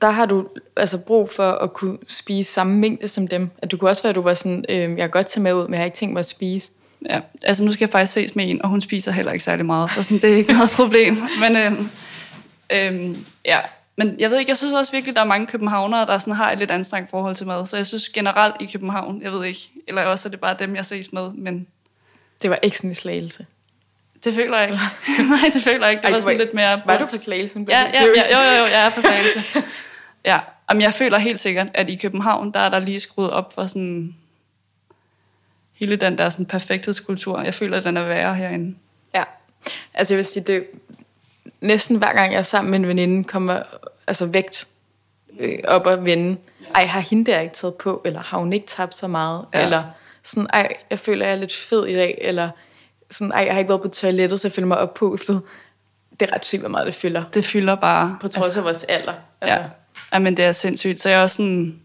[0.00, 3.50] Der har du altså brug for at kunne spise samme mængde som dem.
[3.58, 5.54] At du kunne også være, at du var sådan, øh, jeg kan godt tage med
[5.54, 6.70] ud, men jeg har ikke tænkt mig at spise.
[7.10, 9.66] Ja, altså nu skal jeg faktisk ses med en, og hun spiser heller ikke særlig
[9.66, 11.16] meget, så sådan, det er ikke noget problem.
[11.40, 11.72] Men øh,
[12.72, 13.60] øh, ja,
[13.96, 16.52] men jeg ved ikke, jeg synes også virkelig, der er mange københavnere, der sådan har
[16.52, 17.66] et lidt anstrengt forhold til mad.
[17.66, 20.76] Så jeg synes generelt i København, jeg ved ikke, eller også er det bare dem,
[20.76, 21.66] jeg ses med, men...
[22.42, 23.46] Det var ikke sådan en slagelse.
[24.26, 24.80] Det føler jeg ikke.
[25.30, 26.02] Nej, det føler jeg ikke.
[26.02, 26.82] Det Ej, var sådan var- lidt mere...
[26.86, 27.64] Var du for Slagelse?
[27.68, 29.42] Ja, ja, ja, jo, jo, jo, jeg er fra Slagelse.
[30.24, 30.38] ja,
[30.70, 33.66] Jamen, jeg føler helt sikkert, at i København, der er der lige skruet op for
[33.66, 34.14] sådan
[35.72, 37.40] hele den der sådan perfekthedskultur.
[37.40, 38.76] Jeg føler, at den er værre herinde.
[39.14, 39.24] Ja,
[39.94, 40.66] altså jeg vil sige, det
[41.60, 43.62] næsten hver gang jeg er sammen med en veninde, kommer
[44.06, 44.66] altså vægt
[45.38, 46.36] øh, op og vende.
[46.74, 49.44] Ej, har hende der ikke taget på, eller har hun ikke tabt så meget?
[49.54, 49.64] Ja.
[49.64, 49.84] Eller
[50.22, 52.50] sådan, ej, jeg føler, jeg er lidt fed i dag, eller
[53.10, 55.42] sådan, ej, jeg har ikke været på toilettet, så jeg føler mig oppustet.
[56.20, 57.24] Det er ret sygt, hvor meget det fylder.
[57.34, 58.18] Det fylder bare.
[58.20, 59.14] På trods af vores alder.
[59.40, 59.58] Altså.
[59.58, 59.64] Ja.
[60.12, 61.00] Jamen, det er sindssygt.
[61.00, 61.80] Så jeg er også sådan...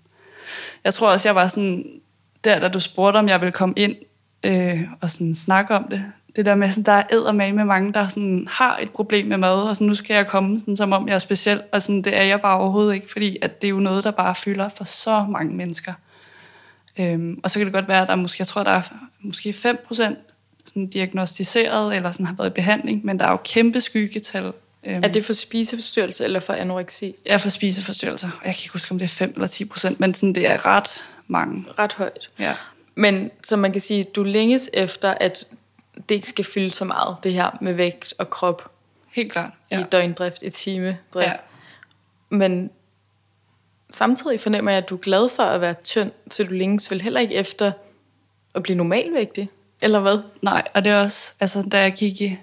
[0.83, 1.85] Jeg tror også, jeg var sådan...
[2.43, 3.95] Der, da du spurgte, om jeg ville komme ind
[4.43, 6.03] øh, og sådan snakke om det.
[6.35, 9.37] Det der med, sådan, der er eddermame med mange, der sådan, har et problem med
[9.37, 11.61] mad, og sådan, nu skal jeg komme, sådan, som om jeg er speciel.
[11.71, 14.11] Og sådan, det er jeg bare overhovedet ikke, fordi at det er jo noget, der
[14.11, 15.93] bare fylder for så mange mennesker.
[16.99, 18.81] Øhm, og så kan det godt være, at der er måske, jeg tror, der er
[19.19, 20.17] måske 5 procent
[20.73, 24.45] sådan diagnostiseret, eller sådan har været i behandling, men der er jo kæmpe skyggetal.
[24.83, 27.15] Øhm, Er det for spiseforstyrrelse eller for anoreksi?
[27.25, 28.27] jeg får spiseforstyrrelser.
[28.45, 30.65] Jeg kan ikke huske, om det er 5 eller 10 procent, men sådan, det er
[30.65, 31.65] ret mange.
[31.79, 32.29] Ret højt.
[32.39, 32.55] Ja.
[32.95, 35.45] Men så man kan sige, du længes efter, at
[36.09, 38.71] det ikke skal fylde så meget, det her med vægt og krop
[39.11, 39.51] Helt klart.
[39.71, 39.77] ja.
[39.77, 39.85] Ja.
[39.85, 41.15] i døgndrift, i timedrift.
[41.15, 41.21] ja.
[41.21, 41.33] Ja.
[42.29, 42.69] Men
[43.89, 47.01] samtidig fornemmer jeg, at du er glad for at være tynd, så du længes vel
[47.01, 47.71] heller ikke efter
[48.55, 49.49] at blive normalvægtig,
[49.81, 50.17] eller hvad?
[50.41, 52.37] Nej, og det er også, altså da jeg gik i,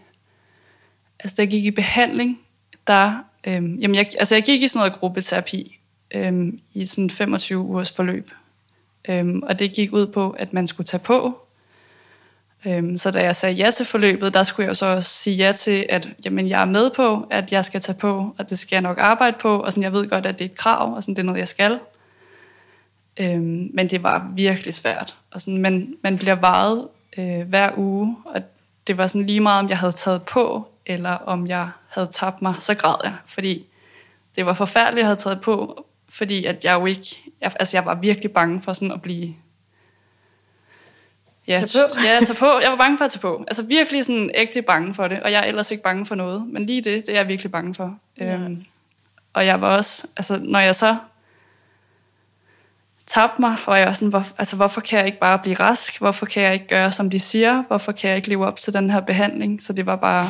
[1.21, 2.41] altså da jeg gik i behandling,
[2.87, 5.79] der, øhm, jamen jeg, altså jeg gik i sådan noget gruppeterapi
[6.15, 8.31] øhm, i sådan 25 ugers forløb.
[9.09, 11.41] Øhm, og det gik ud på, at man skulle tage på.
[12.67, 15.53] Øhm, så da jeg sagde ja til forløbet, der skulle jeg så også sige ja
[15.53, 18.77] til, at jamen, jeg er med på, at jeg skal tage på, og det skal
[18.77, 21.03] jeg nok arbejde på, og sådan, jeg ved godt, at det er et krav, og
[21.03, 21.79] sådan, det er noget, jeg skal.
[23.17, 25.17] Øhm, men det var virkelig svært.
[25.31, 28.43] Og sådan, man, man bliver varet øh, hver uge, og
[28.87, 32.43] det var sådan lige meget, om jeg havde taget på, eller om jeg havde tabt
[32.43, 33.67] mig, så græd jeg, fordi
[34.37, 37.87] det var forfærdeligt, jeg havde taget på, fordi at jeg jo ikke, jeg, altså jeg
[37.87, 39.35] var virkelig bange for sådan at blive
[41.49, 42.01] Ja, Tage på?
[42.03, 42.59] ja, tage på.
[42.63, 43.45] Jeg var bange for at tage på.
[43.47, 45.21] Altså virkelig sådan ægte bange for det.
[45.21, 46.47] Og jeg er ellers ikke bange for noget.
[46.49, 47.99] Men lige det, det er jeg virkelig bange for.
[48.21, 48.35] Ja.
[48.35, 48.65] Øhm,
[49.33, 50.97] og jeg var også, altså når jeg så
[53.09, 55.99] tabte mig, var jeg også sådan, hvor, altså hvorfor kan jeg ikke bare blive rask?
[55.99, 57.63] Hvorfor kan jeg ikke gøre, som de siger?
[57.63, 59.63] Hvorfor kan jeg ikke leve op til den her behandling?
[59.63, 60.29] Så det var bare,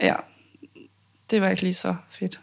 [0.00, 0.14] ja,
[1.30, 2.40] det var ikke lige så fedt.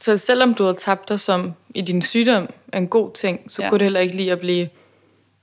[0.00, 3.62] Så selvom du havde tabt dig som i din sygdom er en god ting, så
[3.62, 3.66] Ja.
[3.66, 3.70] ja.
[3.70, 4.68] kunne det heller ikke lige at blive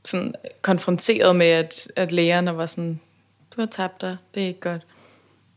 [0.05, 2.99] sådan konfronteret med, at, at lægerne var sådan,
[3.55, 4.81] du har tabt dig, det er ikke godt.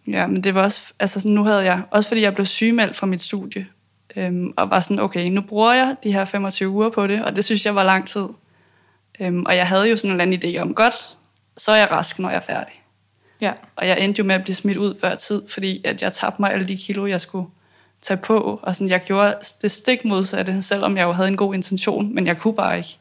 [0.06, 2.96] Ja, men det var også, altså sådan, nu havde jeg, også fordi jeg blev sygemeldt
[2.96, 3.66] fra mit studie,
[4.16, 7.36] øhm, og var sådan, okay, nu bruger jeg de her 25 uger på det, og
[7.36, 8.26] det synes jeg var lang tid.
[9.20, 11.16] Øhm, og jeg havde jo sådan en eller anden idé om, godt,
[11.56, 12.82] så er jeg rask, når jeg er færdig.
[13.40, 13.52] Ja.
[13.76, 16.42] Og jeg endte jo med at blive smidt ud før tid, fordi at jeg tabte
[16.42, 17.48] mig alle de kilo, jeg skulle
[18.02, 21.54] tage på, og sådan, jeg gjorde det stik modsatte, selvom jeg jo havde en god
[21.54, 22.98] intention, men jeg kunne bare ikke.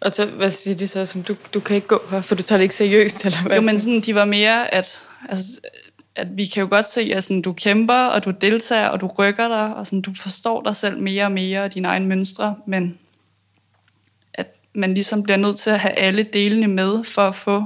[0.00, 1.06] Og så, hvad siger de så?
[1.06, 3.56] Sådan, du, du kan ikke gå her, for du tager det ikke seriøst, eller hvad?
[3.56, 5.60] Jo, men sådan, de var mere, at, altså,
[6.20, 9.06] at vi kan jo godt se, at sådan, du kæmper, og du deltager, og du
[9.06, 12.56] rykker dig, og sådan, du forstår dig selv mere og mere, og dine egne mønstre,
[12.66, 12.98] men
[14.34, 17.64] at man ligesom bliver nødt til at have alle delene med, for at få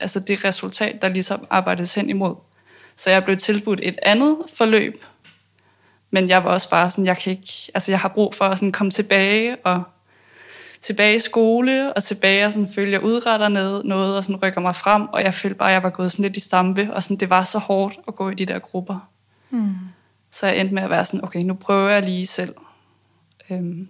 [0.00, 2.34] altså det resultat, der ligesom arbejdes hen imod.
[2.96, 5.04] Så jeg blev tilbudt et andet forløb,
[6.10, 8.58] men jeg var også bare sådan, jeg kan ikke, altså jeg har brug for at
[8.58, 9.82] sådan komme tilbage og
[10.80, 14.60] tilbage i skole, og tilbage og sådan følge, jeg udretter noget, noget, og sådan rykker
[14.60, 17.02] mig frem, og jeg følte bare, at jeg var gået sådan lidt i stampe, og
[17.02, 19.10] sådan, det var så hårdt at gå i de der grupper.
[19.50, 19.74] Hmm.
[20.30, 22.54] Så jeg endte med at være sådan, okay, nu prøver jeg lige selv.
[23.50, 23.88] Øhm,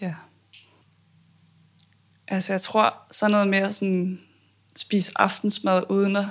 [0.00, 0.14] ja.
[2.28, 4.20] Altså, jeg tror sådan noget med at sådan
[4.76, 6.24] spise aftensmad uden at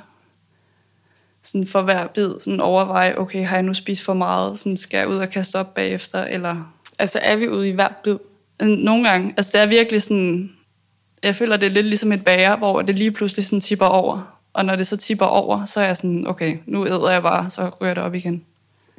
[1.43, 4.59] sådan for hver bid sådan overveje, okay, har jeg nu spist for meget?
[4.59, 6.23] Sådan, skal jeg ud og kaste op bagefter?
[6.23, 8.17] Eller Altså, er vi ude i hver bid?
[8.59, 10.51] Nogle gange, altså det er virkelig sådan,
[11.23, 14.39] jeg føler, det er lidt ligesom et bager, hvor det lige pludselig sådan tipper over.
[14.53, 17.49] Og når det så tipper over, så er jeg sådan, okay, nu æder jeg bare,
[17.49, 18.43] så ryger det op igen.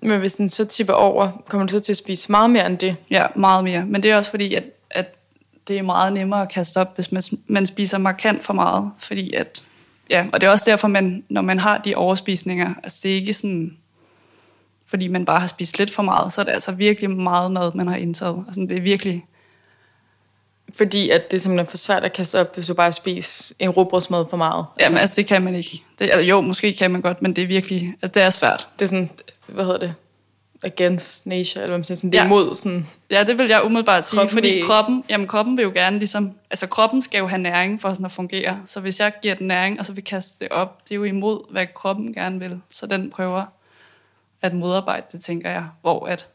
[0.03, 2.79] Men hvis den så tipper over, kommer du så til at spise meget mere end
[2.79, 2.97] det?
[3.11, 3.87] Ja, meget mere.
[3.87, 5.15] Men det er også fordi, at, at
[5.69, 8.91] det er meget nemmere at kaste op, hvis man, man spiser markant for meget.
[8.99, 9.65] Fordi at,
[10.11, 13.15] ja, og det er også derfor, man, når man har de overspisninger, altså det er
[13.15, 13.77] ikke sådan,
[14.87, 17.73] fordi man bare har spist lidt for meget, så er det altså virkelig meget mad,
[17.75, 18.45] man har indtaget.
[18.47, 19.25] Altså det er virkelig,
[20.75, 23.71] Fordi at det er simpelthen for svært at kaste op, hvis du bare spiser en
[23.71, 24.67] råbrødsmad for meget.
[24.81, 25.83] jamen altså det kan man ikke.
[25.99, 28.69] Det, altså, jo, måske kan man godt, men det er virkelig, altså det er svært.
[28.79, 29.11] Det er sådan,
[29.47, 29.95] hvad hedder det?
[30.63, 32.27] against nature, eller hvad man siger, sådan, det er Ja.
[32.27, 35.71] imod sådan, Ja, det vil jeg umiddelbart sige, Kroppen fordi kroppen, jamen, kroppen vil jo
[35.75, 39.13] gerne ligesom, altså kroppen skal jo have næring for sådan at fungere, så hvis jeg
[39.23, 42.15] giver den næring, og så vil kaste det op, det er jo imod, hvad kroppen
[42.15, 43.45] gerne vil, så den prøver
[44.43, 46.29] at modarbejde det, tænker jeg, hvor at,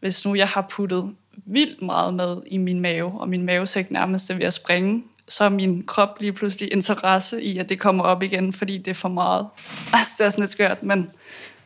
[0.00, 1.14] hvis nu jeg har puttet
[1.46, 5.44] vildt meget mad i min mave, og min mavesæk nærmest er ved at springe, så
[5.44, 8.94] er min krop lige pludselig interesse i, at det kommer op igen, fordi det er
[8.94, 9.46] for meget.
[9.92, 11.10] Altså, det er sådan lidt skørt, men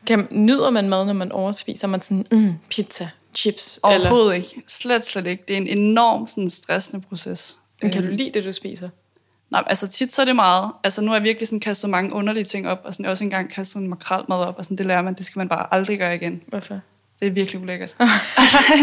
[0.07, 1.87] kan, nyder man mad, når man overspiser?
[1.87, 4.63] Er man sådan, mm, pizza, chips, overhovedet ikke.
[4.67, 5.45] Slet, slet ikke.
[5.49, 7.59] Det er en enorm sådan, stressende proces.
[7.81, 8.89] eller kan du Øhm, lide det, du spiser?
[9.51, 10.71] Nej, altså tit så er det meget.
[10.85, 13.51] Altså nu har jeg virkelig sådan kastet mange underlige ting op, og sådan også engang
[13.51, 16.15] kastet en makrelmad op, og sådan, det lærer man, det skal man bare aldrig gøre
[16.15, 16.43] igen.
[16.47, 16.81] Hvorfor?
[17.23, 17.97] Det er virkelig ulækkert.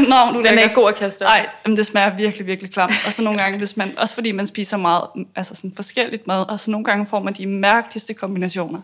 [0.06, 0.52] enormt ulækkert.
[0.52, 1.28] Den er ikke god at kaste op.
[1.28, 2.94] Nej, men det smager virkelig, virkelig klamt.
[3.06, 5.02] Og så nogle gange, hvis man, også fordi man spiser meget,
[5.36, 8.82] altså sådan forskelligt mad, og så nogle gange får man de mærkeligste kombinationer.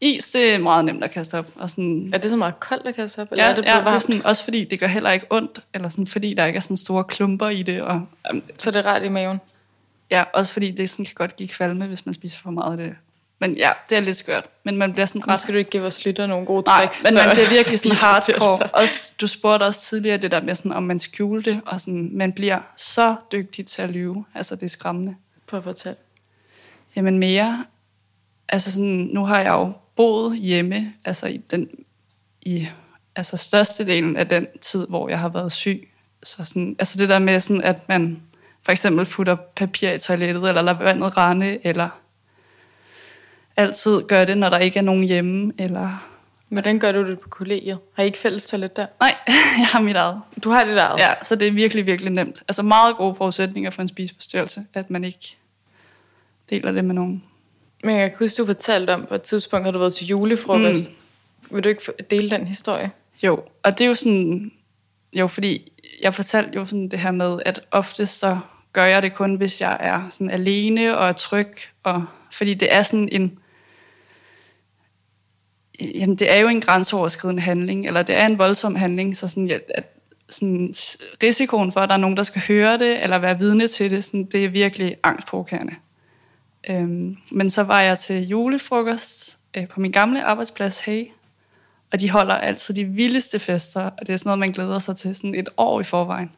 [0.00, 1.46] Is, det er meget nemt at kaste op.
[1.56, 3.70] Og sådan, Er det så meget koldt at kaste op, eller ja, er det ja,
[3.70, 4.02] blevet det er varmt?
[4.02, 6.76] sådan, også fordi det gør heller ikke ondt, eller sådan, fordi der ikke er sådan
[6.76, 7.82] store klumper i det.
[7.82, 9.40] Og, jamen, Så det er rart i maven?
[10.10, 12.76] Ja, også fordi det sådan kan godt give kvalme, hvis man spiser for meget af
[12.86, 12.96] det.
[13.42, 14.48] Men ja, det er lidt skørt.
[14.64, 15.40] Men man bliver sådan Nu ret...
[15.40, 17.02] skal du ikke give os lytter nogle gode Nej, tricks.
[17.04, 18.66] men man bliver virkelig sådan hardcore.
[18.72, 22.10] Også, du spurgte også tidligere det der med, sådan, om man skjuler det, og sådan,
[22.12, 24.24] man bliver så dygtig til at lyve.
[24.34, 25.16] Altså, det er skræmmende.
[25.46, 25.96] Prøv at fortælle.
[26.96, 27.64] Jamen mere,
[28.48, 31.68] altså sådan, nu har jeg jo boet hjemme, altså i den,
[32.42, 32.68] i
[33.16, 35.88] altså størstedelen af den tid, hvor jeg har været syg.
[36.22, 38.22] Så sådan, altså det der med sådan, at man
[38.64, 41.88] for eksempel putter papir i toilettet, eller lader vandet rende, eller
[43.56, 46.08] altid gør det, når der ikke er nogen hjemme, eller...
[46.48, 47.78] Hvordan gør du det på kollegiet?
[47.92, 48.86] Har I ikke fælles toilet der?
[49.00, 49.16] Nej,
[49.58, 50.20] jeg har mit eget.
[50.44, 50.98] Du har det der.
[50.98, 52.42] Ja, så det er virkelig, virkelig nemt.
[52.48, 55.36] Altså meget gode forudsætninger for en spiseforstyrrelse, at man ikke
[56.50, 57.22] deler det med nogen.
[57.84, 60.84] Men jeg kan huske, du fortalte om, på et tidspunkt har du været til julefrokost.
[60.84, 61.54] Mm.
[61.54, 62.90] Vil du ikke dele den historie?
[63.22, 64.52] Jo, og det er jo sådan,
[65.12, 68.38] jo fordi jeg fortalte jo sådan det her med, at ofte så
[68.72, 72.74] gør jeg det kun, hvis jeg er sådan alene og er tryg, og fordi det
[72.74, 73.38] er sådan en,
[75.80, 79.50] jamen det er jo en grænseoverskridende handling, eller det er en voldsom handling, så sådan,
[79.50, 79.96] at, at
[80.28, 80.74] sådan,
[81.22, 84.04] risikoen for, at der er nogen, der skal høre det, eller være vidne til det,
[84.04, 85.74] sådan, det er virkelig angstprovokerende.
[86.70, 91.06] Øhm, men så var jeg til julefrokost øh, på min gamle arbejdsplads, Hey,
[91.92, 94.96] og de holder altid de vildeste fester, og det er sådan noget, man glæder sig
[94.96, 96.30] til sådan et år i forvejen.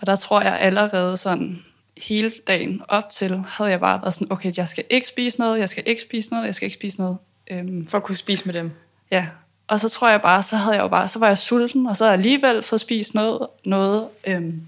[0.00, 1.64] Og der tror jeg allerede sådan
[1.96, 5.58] hele dagen op til, havde jeg bare været sådan, okay, jeg skal ikke spise noget,
[5.58, 7.18] jeg skal ikke spise noget, jeg skal ikke spise noget.
[7.50, 8.70] Øhm, For at kunne spise med dem.
[9.10, 9.26] ja,
[9.68, 11.96] og så tror jeg bare, så havde jeg jo bare, så var jeg sulten, og
[11.96, 14.60] så har jeg alligevel fået spist noget, noget øhm,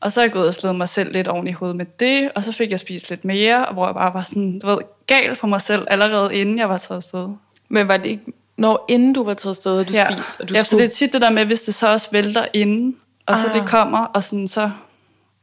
[0.00, 2.30] og så er jeg gået og slået mig selv lidt oven i hovedet med det,
[2.34, 5.36] og så fik jeg spist lidt mere, hvor jeg bare var sådan, du ved, gal
[5.36, 7.28] for mig selv, allerede inden jeg var taget afsted.
[7.68, 8.24] Men var det ikke,
[8.56, 10.08] når inden du var taget afsted, at du ja.
[10.12, 10.40] spiste?
[10.40, 12.46] Og du ja, så det er tit det der med, hvis det så også vælter
[12.52, 13.54] inden, og så Ah.
[13.54, 14.70] det kommer, og sådan så,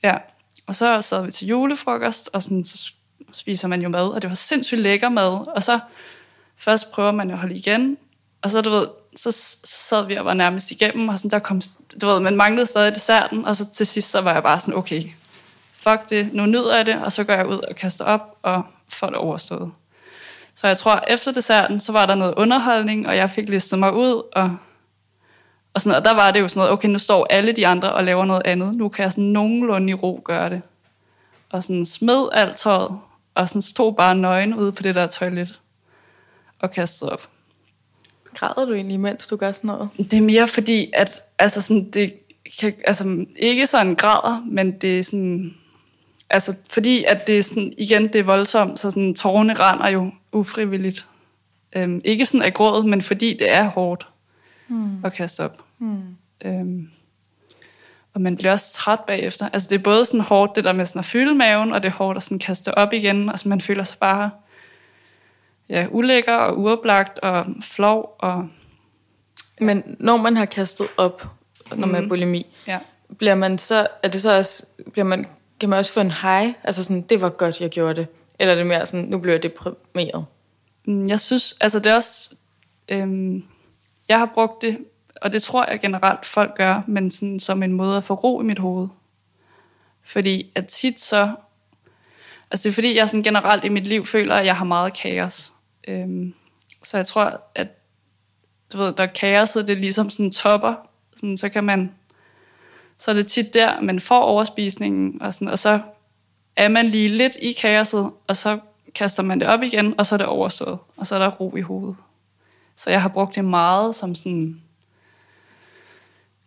[0.04, 0.16] ja.
[0.68, 2.92] Og så sad vi til julefrokost, og sådan, så
[3.34, 5.80] spiser man jo mad, og det var sindssygt lækker mad, og så
[6.58, 7.98] først prøver man at holde igen,
[8.42, 11.40] og så, du ved, så, så sad vi og var nærmest igennem, og sådan, der
[11.40, 11.62] kom,
[12.02, 14.76] du ved, man manglede stadig desserten, og så til sidst, så var jeg bare sådan,
[14.76, 15.04] okay,
[15.74, 18.64] fuck det, nu nyder jeg det, og så går jeg ud og kaster op, og
[18.90, 19.72] får det overstået.
[20.56, 23.94] Så jeg tror, efter desserten, så var der noget underholdning, og jeg fik listet mig
[23.94, 24.58] ud, og,
[25.74, 27.94] og, sådan, og der var det jo sådan noget, okay, nu står alle de andre
[27.94, 30.62] og laver noget andet, nu kan jeg sådan nogenlunde i ro gøre det.
[31.50, 33.00] Og sådan smed alt tøjet,
[33.36, 35.62] og sådan stod bare nøgen ude på det der toilet,
[36.60, 37.30] og kastede op.
[38.36, 39.90] Græder du egentlig, mens du gør sådan noget?
[39.98, 42.14] Det er mere fordi, at altså sådan, det
[42.60, 45.56] kan, altså, ikke sådan græder, men det er sådan,
[46.30, 50.12] altså fordi, at det er sådan, igen, det er voldsomt, så sådan, tårerne render jo
[50.32, 51.06] ufrivilligt.
[51.76, 54.08] Øhm, ikke sådan af gråd, men fordi det er hårdt
[54.68, 55.06] Hmm.
[55.06, 55.64] at kaste op.
[55.78, 56.02] Hmm.
[56.46, 56.90] Øhm,
[58.14, 59.50] og man bliver også træt bagefter.
[59.54, 61.90] Altså det er både sådan hårdt, det der med sådan at fylde maven, og det
[61.90, 63.30] er hårdt at sådan kaste op igen.
[63.30, 64.32] Altså man føler sig bare
[65.70, 68.16] ja, ulækker og uoplagt og flov.
[68.20, 68.48] Og,
[69.60, 71.28] Men når man har kastet op,
[71.70, 72.06] når man Mhm.
[72.06, 72.80] er bulimi, ja.
[73.18, 75.28] bliver man så, er det så også, bliver man,
[75.60, 76.54] kan man også få en high?
[76.64, 78.08] Altså sådan, det var godt, jeg gjorde det.
[78.40, 80.26] Eller er det mere sådan, nu bliver jeg deprimeret?
[80.86, 82.36] Mm, Jeg synes, altså det er også,
[82.90, 83.44] øhm,
[84.10, 84.78] jeg har brugt det,
[85.22, 88.42] og det tror jeg generelt folk gør, men sådan som en måde at få ro
[88.42, 88.88] i mit hoved.
[90.04, 91.36] Fordi at tit så,
[92.52, 94.94] altså det er fordi, jeg sådan generelt i mit liv føler, at jeg har meget
[94.94, 95.54] kaos.
[95.88, 96.34] Øhm,
[96.84, 97.68] så jeg tror, at
[98.74, 100.74] du ved, der kaoset, det ligesom sådan topper,
[101.16, 101.92] sådan, så kan man,
[102.98, 105.80] så er det tit der, man får overspisningen, og, sådan, og så
[106.56, 108.60] er man lige lidt i kaoset, og så
[108.96, 111.56] kaster man det op igen, og så er det overstået, og så er der ro
[111.56, 111.96] i hovedet.
[112.76, 114.62] Så jeg har brugt det meget som sådan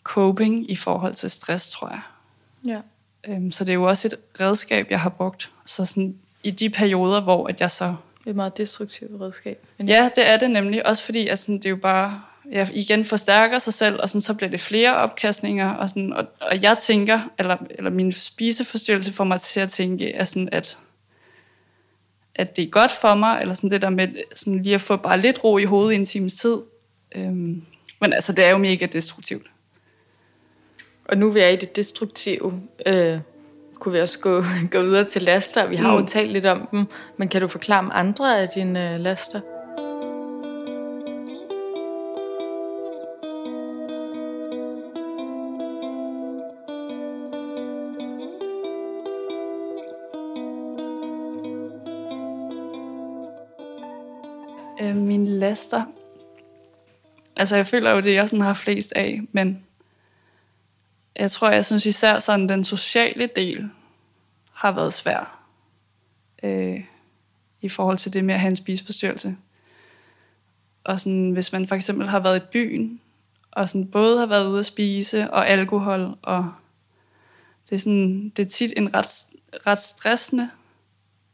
[0.02, 2.00] coping i forhold til stress, tror jeg.
[2.66, 2.80] Ja.
[3.28, 5.50] Øhm, så det er jo også et redskab, jeg har brugt.
[5.66, 7.94] Så sådan, i de perioder, hvor at jeg så...
[8.26, 9.66] Et meget destruktivt redskab.
[9.78, 10.86] Ja, det er det nemlig.
[10.86, 12.22] Også fordi, at sådan, det er jo bare...
[12.52, 15.70] Ja, igen forstærker sig selv, og sådan, så bliver det flere opkastninger.
[15.70, 20.16] Og, sådan, og, og jeg tænker, eller, eller min spiseforstyrrelse får mig til at tænke,
[20.16, 20.78] at, sådan, at,
[22.34, 24.96] at det er godt for mig, eller sådan det der med sådan lige at få
[24.96, 26.56] bare lidt ro i hovedet i en times tid.
[27.14, 27.64] Øhm,
[28.00, 29.46] men altså, det er jo mega destruktivt.
[31.12, 33.18] Og nu vi er i det destruktive, øh,
[33.74, 35.66] kunne vi også gå, gå videre til laster.
[35.66, 36.00] Vi har mm.
[36.00, 39.40] jo talt lidt om dem, men kan du forklare om andre af dine øh, laster?
[54.82, 55.82] Øh, mine laster.
[57.36, 59.64] Altså, jeg føler jo, det er jeg sådan har flest af, men
[61.16, 63.70] jeg tror, jeg synes især sådan, den sociale del
[64.52, 65.46] har været svær.
[66.42, 66.84] Øh,
[67.60, 69.36] I forhold til det med at have en spiseforstyrrelse.
[70.84, 73.00] Og sådan, hvis man for eksempel har været i byen,
[73.50, 76.52] og sådan både har været ude at spise, og alkohol, og
[77.70, 79.06] det er, sådan, det er tit en ret,
[79.66, 80.50] ret stressende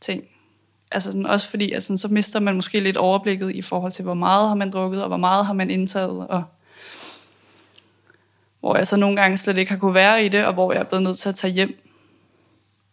[0.00, 0.24] ting.
[0.90, 4.02] Altså sådan, også fordi, at sådan, så mister man måske lidt overblikket i forhold til,
[4.02, 6.44] hvor meget har man drukket, og hvor meget har man indtaget, og
[8.60, 10.80] hvor jeg så nogle gange slet ikke har kunne være i det, og hvor jeg
[10.80, 11.84] er blevet nødt til at tage hjem.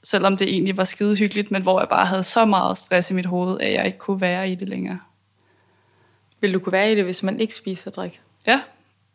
[0.03, 3.13] Selvom det egentlig var skide hyggeligt, men hvor jeg bare havde så meget stress i
[3.13, 4.99] mit hoved, at jeg ikke kunne være i det længere.
[6.39, 8.21] Vil du kunne være i det, hvis man ikke spiser drik?
[8.47, 8.61] Ja,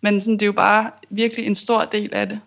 [0.01, 2.41] men sådan, det er jo bare virkelig en stor del af det.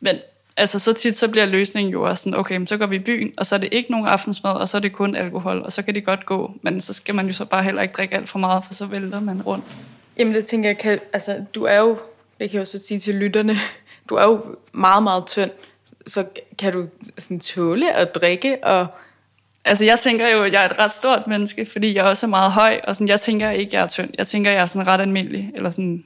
[0.00, 0.16] Men
[0.56, 2.98] altså, så tit så bliver løsningen jo også sådan, okay, men så går vi i
[2.98, 5.72] byen, og så er det ikke nogen aftensmad, og så er det kun alkohol, og
[5.72, 6.52] så kan det godt gå.
[6.62, 8.86] Men så skal man jo så bare heller ikke drikke alt for meget, for så
[8.86, 9.64] vælter man rundt.
[10.18, 11.98] Jamen det tænker jeg, kan, altså du er jo,
[12.44, 13.58] det kan jeg jo så sige til lytterne,
[14.08, 15.50] du er jo meget, meget tynd,
[16.06, 16.24] så
[16.58, 16.86] kan du
[17.18, 18.86] sådan tåle at drikke, og
[19.66, 22.30] Altså, jeg tænker jo, at jeg er et ret stort menneske, fordi jeg også er
[22.30, 24.10] meget høj, og sådan, jeg tænker ikke, at jeg er tynd.
[24.18, 26.04] Jeg tænker, at jeg er sådan ret almindelig, eller sådan,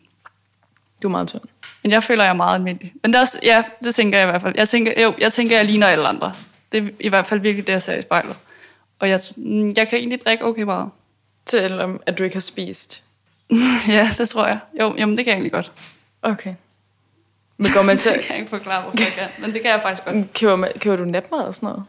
[1.02, 1.42] du er meget tynd.
[1.82, 2.94] men jeg føler, at jeg er meget almindelig.
[3.02, 4.54] Men det er også, ja, det tænker jeg i hvert fald.
[4.56, 6.32] Jeg tænker, jo, jeg tænker, at jeg ligner alle andre.
[6.72, 8.36] Det er i hvert fald virkelig det, jeg ser i spejlet.
[8.98, 10.90] Og jeg, mm, jeg kan egentlig drikke okay meget.
[11.50, 13.02] Selvom at du ikke har spist.
[13.88, 14.58] ja, det tror jeg.
[14.80, 15.72] Jo, jamen, det kan jeg egentlig godt.
[16.22, 16.54] Okay.
[17.56, 19.70] Men går man Det til, kan jeg ikke forklare, hvorfor jeg kan, men det kan
[19.70, 20.32] jeg faktisk godt.
[20.34, 21.84] køber, man, køber du natmad og sådan noget?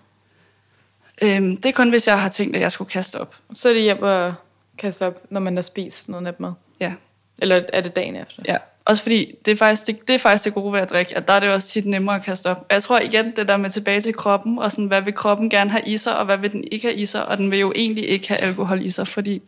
[1.21, 3.35] Øhm, det er kun, hvis jeg har tænkt, at jeg skulle kaste op.
[3.53, 4.33] Så er det hjem og
[4.77, 6.51] kaste op, når man har spist noget natmad?
[6.79, 6.93] Ja,
[7.41, 8.43] Eller er det dagen efter?
[8.47, 8.57] ja.
[8.85, 11.27] Også fordi, det er, faktisk, det, det er faktisk det gode ved at drikke, at
[11.27, 12.57] der er det også tit nemmere at kaste op.
[12.57, 15.49] Og jeg tror igen, det der med tilbage til kroppen, og sådan, hvad vil kroppen
[15.49, 17.59] gerne have i sig, og hvad vil den ikke have i sig, og den vil
[17.59, 19.41] jo egentlig ikke have alkohol i sig, fordi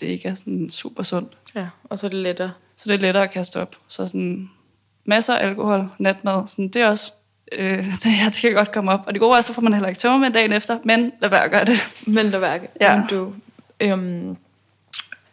[0.00, 1.36] det ikke er sådan super sundt.
[1.54, 2.52] Ja, og så er det lettere.
[2.76, 3.76] Så det er lettere at kaste op.
[3.88, 4.50] Så sådan
[5.04, 7.12] masser af alkohol, natmad, sådan, det er også,
[7.52, 9.00] øh, det, ja, det kan godt komme op.
[9.06, 11.30] Og det gode er, så får man heller ikke tømmer med dagen efter, men lad
[11.30, 11.78] være at gøre det.
[12.06, 12.68] Men der værke.
[12.80, 12.96] Ja.
[12.96, 13.34] Men Du,
[13.80, 14.36] øhm,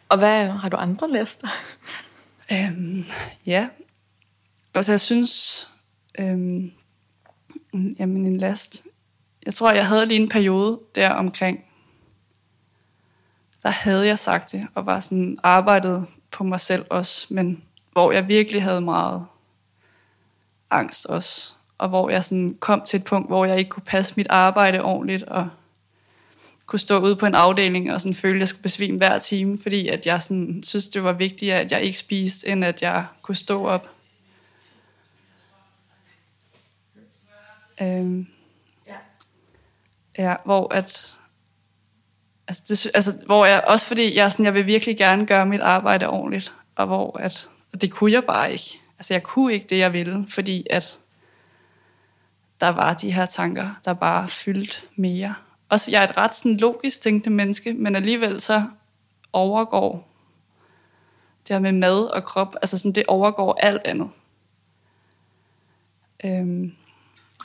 [0.08, 1.48] og hvad har du andre lister?
[2.52, 3.04] Øhm,
[3.46, 3.68] ja.
[4.74, 5.68] Altså, jeg synes...
[6.18, 6.72] Øhm,
[7.72, 8.82] jamen, en last.
[9.46, 11.64] Jeg tror, jeg havde lige en periode der omkring...
[13.62, 18.12] Der havde jeg sagt det, og var sådan arbejdet på mig selv også, men hvor
[18.12, 19.26] jeg virkelig havde meget
[20.70, 21.54] angst også.
[21.78, 24.82] Og hvor jeg sådan kom til et punkt, hvor jeg ikke kunne passe mit arbejde
[24.82, 25.48] ordentligt, og
[26.66, 29.58] kunne stå ude på en afdeling og sådan føle, at jeg skulle besvime hver time,
[29.62, 33.06] fordi at jeg sådan, synes, det var vigtigere, at jeg ikke spiste, end at jeg
[33.22, 33.90] kunne stå op.
[37.82, 38.26] Øhm,
[40.18, 41.18] ja, hvor at
[42.52, 45.60] altså, det, altså, hvor jeg, også fordi jeg, sådan, jeg vil virkelig gerne gøre mit
[45.60, 48.80] arbejde ordentligt, og hvor at, og det kunne jeg bare ikke.
[48.98, 50.98] Altså jeg kunne ikke det, jeg ville, fordi at
[52.60, 55.34] der var de her tanker, der bare fyldt mere.
[55.68, 58.64] Også jeg er et ret sådan, logisk tænkende menneske, men alligevel så
[59.32, 60.08] overgår
[61.48, 64.10] det her med mad og krop, altså sådan, det overgår alt andet.
[66.24, 66.72] Øhm,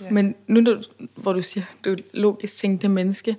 [0.02, 0.10] Ja.
[0.12, 3.38] Men nu, når, du- hvor du siger, du er logisk tænkende menneske,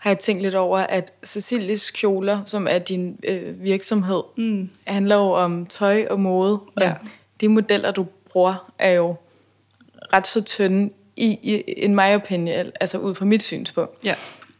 [0.00, 5.16] har jeg tænkt lidt over, at Cecilies kjoler, som er din øh, virksomhed, mm, handler
[5.16, 6.52] jo om tøj og mode.
[6.76, 6.92] Og Ja.
[7.40, 9.16] de modeller, du bruger, er jo
[10.12, 14.04] ret så tynde, i, i in my opinion, altså ud fra mit synspunkt.
[14.04, 14.14] ja,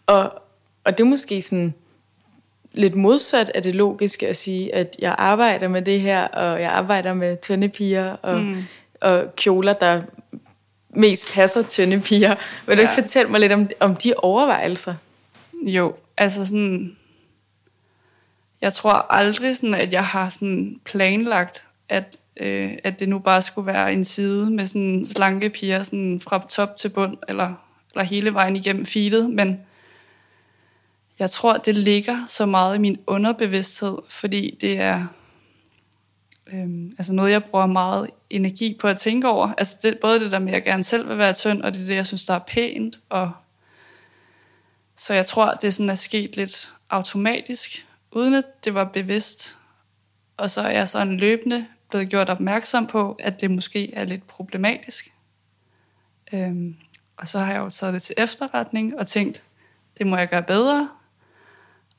[0.07, 0.43] Og,
[0.85, 1.75] og det er måske sådan
[2.73, 6.71] lidt modsat af det logiske at sige, at jeg arbejder med det her, og jeg
[6.71, 8.63] arbejder med tynde piger, og, mm.
[9.01, 10.03] og kjoler, der
[10.91, 12.35] mest passer tynde piger.
[12.67, 12.91] Vil du Ja.
[12.91, 14.95] ikke fortælle mig lidt om, om de overvejelser?
[15.67, 16.97] Jo, altså sådan...
[18.61, 23.43] jeg tror aldrig, sådan, at jeg har sådan planlagt, at, øh, at det nu bare
[23.43, 27.55] skulle være en side med sådan slanke piger sådan fra top til bund, eller,
[27.95, 29.61] eller hele vejen igennem feedet, men
[31.19, 35.07] jeg tror, det ligger så meget i min underbevidsthed, fordi det er
[36.53, 39.53] øhm, altså noget, jeg bruger meget energi på at tænke over.
[39.59, 41.83] Altså det, både det der med, at jeg gerne selv vil være tynd, og det
[41.83, 42.99] er det, jeg synes, der er pænt.
[43.09, 43.33] Og
[45.01, 49.59] så jeg tror, det sådan er sket lidt automatisk, uden at det var bevidst.
[50.37, 54.27] Og så er jeg sådan løbende blevet gjort opmærksom på, at det måske er lidt
[54.27, 55.13] problematisk.
[56.33, 56.77] Øhm,
[57.17, 59.43] og så har jeg jo taget det til efterretning og tænkt,
[59.99, 60.91] det må jeg gøre bedre.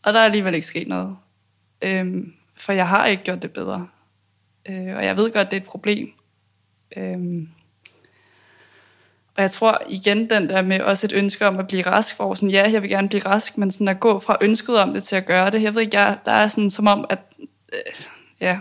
[0.04, 1.18] Og der er alligevel ikke sket noget.
[1.82, 3.88] Øhm, for jeg har ikke gjort det bedre.
[4.66, 6.14] Øh, og jeg ved godt, det er et problem.
[6.97, 7.49] Øhm,
[9.36, 12.34] og jeg tror igen den der med også et ønske om at blive rask, hvor
[12.34, 15.03] sådan, ja, jeg vil gerne blive rask, men sådan at gå fra ønsket om det
[15.03, 15.63] til at gøre det.
[15.63, 17.19] Jeg ved ikke, jeg, der er sådan som om, at
[17.73, 17.79] øh,
[18.41, 18.59] ja.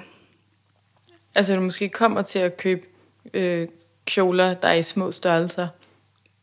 [1.34, 2.86] Altså du måske kommer til at købe
[3.34, 3.68] øh,
[4.06, 5.68] kjoler, der er i små størrelser.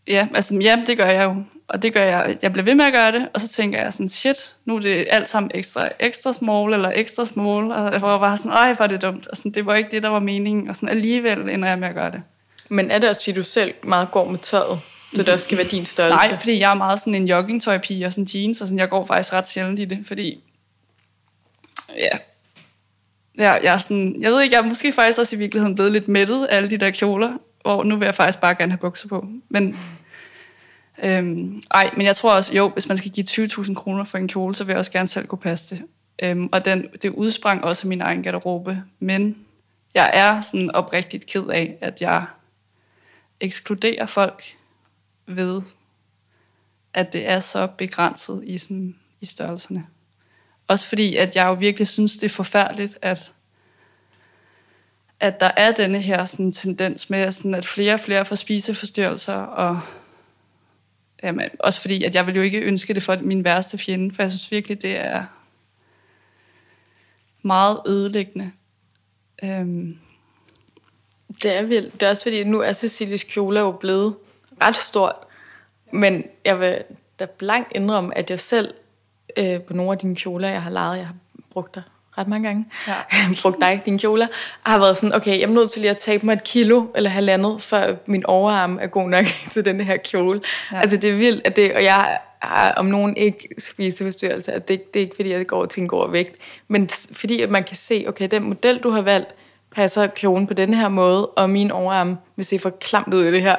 [0.08, 1.44] Ja, altså ja, det gør jeg jo.
[1.68, 3.94] Og det gør jeg, jeg bliver ved med at gøre det, og så tænker jeg
[3.94, 8.02] sådan, shit, nu er det alt sammen ekstra, ekstra small eller ekstra small, og jeg
[8.02, 10.20] var bare sådan, ej, var det dumt, og sådan, det var ikke det, der var
[10.20, 12.22] meningen, og sådan alligevel ender jeg med at gøre det.
[12.70, 14.80] Men er det også, fordi du selv meget går med tøjet,
[15.16, 16.16] så det også skal være din størrelse?
[16.16, 19.06] Nej, fordi jeg er meget sådan en joggingtøjpige og sådan jeans, og sådan, jeg går
[19.06, 20.44] faktisk ret sjældent i det, fordi,
[21.96, 22.18] ja,
[23.38, 25.92] ja jeg, er sådan, jeg ved ikke, jeg er måske faktisk også i virkeligheden blevet
[25.92, 28.80] lidt mættet af alle de der kjoler, hvor nu vil jeg faktisk bare gerne have
[28.80, 29.78] bukser på, men
[31.04, 34.28] Øhm, ej, men jeg tror også, jo, hvis man skal give 20.000 kroner for en
[34.28, 35.86] kjole, så vil jeg også gerne selv kunne passe det.
[36.24, 38.84] Øhm, og den, det udsprang også af min egen garderobe.
[39.00, 39.36] Men
[39.94, 42.26] jeg er sådan oprigtigt ked af, at jeg
[43.40, 44.44] ekskluderer folk
[45.26, 45.62] ved,
[46.94, 49.88] at det er så begrænset i, sådan, i størrelserne.
[50.68, 53.34] Også fordi, at jeg jo virkelig synes, det er forfærdeligt, at,
[55.20, 59.34] at der er denne her sådan, tendens med, sådan, at flere og flere får spiseforstyrrelser,
[59.34, 59.82] og
[61.24, 64.24] Jamen, også fordi, at jeg vil jo ikke ønske det for min værste fjende, for
[64.24, 65.26] jeg synes virkelig, det er
[67.42, 68.52] meget ødelæggende.
[69.44, 70.00] Øhm.
[71.44, 71.94] Det er vildt.
[71.94, 74.16] Det er også fordi, nu er Cecilies kjole jo blevet
[74.62, 75.16] ret stort,
[75.92, 76.84] men jeg vil
[77.20, 78.74] da blankt indrømme, at jeg selv
[79.38, 81.16] øh, på nogle af dine kjoler, jeg har lavet, jeg har
[81.52, 81.84] brugt dig
[82.18, 82.94] ret mange gange, ja.
[83.42, 84.28] brugt dig, dine kjoler,
[84.64, 87.10] har været sådan, okay, jeg er nødt til lige at tabe mig et kilo eller
[87.10, 90.42] halvandet, for min overarm er god nok til den her kjole.
[90.72, 90.80] Ja.
[90.80, 94.94] Altså det er vildt, at det, og jeg har om nogen ikke spiseforstyrrelse, at det,
[94.94, 96.36] det er ikke fordi, jeg går og tænker over vægt,
[96.68, 99.36] men fordi at man kan se, okay, den model, du har valgt,
[99.78, 103.32] passer kjolen på den her måde, og min overarm vil se for klamt ud i
[103.32, 103.56] det her.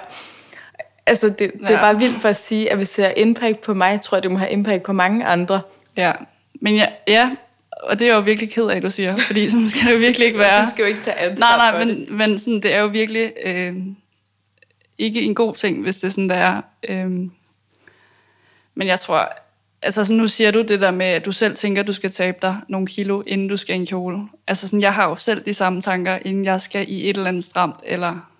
[1.07, 1.77] Altså, det, det ja.
[1.77, 4.23] er bare vildt for at sige, at hvis det har impact på mig, tror jeg,
[4.23, 5.61] det må have impact på mange andre.
[5.97, 6.13] Ja,
[6.61, 7.31] men ja, ja
[7.83, 9.99] og det er jeg jo virkelig ked af, du siger, fordi sådan skal det jo
[9.99, 10.65] virkelig ikke være.
[10.65, 13.33] Du skal jo ikke tage ansvar Nej, nej, men, men sådan, det er jo virkelig
[13.45, 13.77] øh,
[14.99, 16.63] ikke en god ting, hvis det sådan, der er.
[16.89, 17.11] Øh,
[18.75, 19.33] men jeg tror,
[19.83, 22.11] altså sådan, nu siger du det der med, at du selv tænker, at du skal
[22.11, 24.29] tabe dig nogle kilo, inden du skal i en kjole.
[24.47, 27.29] Altså sådan, jeg har jo selv de samme tanker, inden jeg skal i et eller
[27.29, 28.31] andet stramt, eller...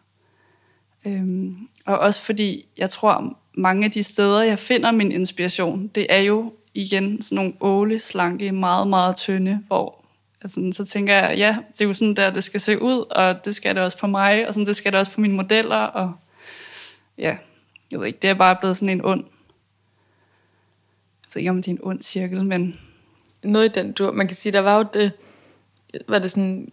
[1.07, 6.07] Øhm, og også fordi, jeg tror, mange af de steder, jeg finder min inspiration, det
[6.09, 10.05] er jo igen sådan nogle åle, slanke, meget, meget tynde, hvor
[10.43, 13.45] altså, så tænker jeg, ja, det er jo sådan der, det skal se ud, og
[13.45, 15.77] det skal det også på mig, og sådan, det skal det også på mine modeller,
[15.77, 16.13] og
[17.19, 17.37] ja,
[17.91, 19.25] jeg ved ikke, det er bare blevet sådan en ond,
[21.35, 22.81] jeg ved ikke, om det er en ond cirkel, men...
[23.43, 25.13] Noget i den, du, man kan sige, der var jo det,
[26.09, 26.73] var det sådan,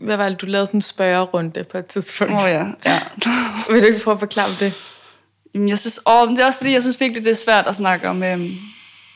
[0.00, 2.32] hvad var det, du lavede sådan en spørgerunde på et tidspunkt?
[2.32, 3.00] Åh oh, ja, ja.
[3.72, 4.72] Vil du ikke prøve at forklare det?
[5.54, 7.66] Jamen, jeg synes, åh, men det er også fordi, jeg synes virkelig, det er svært
[7.66, 8.56] at snakke om, øhm,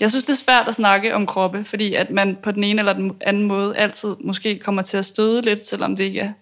[0.00, 2.78] jeg synes, det er svært at snakke om kroppe, fordi at man på den ene
[2.78, 6.32] eller den anden måde altid måske kommer til at støde lidt, selvom det ikke er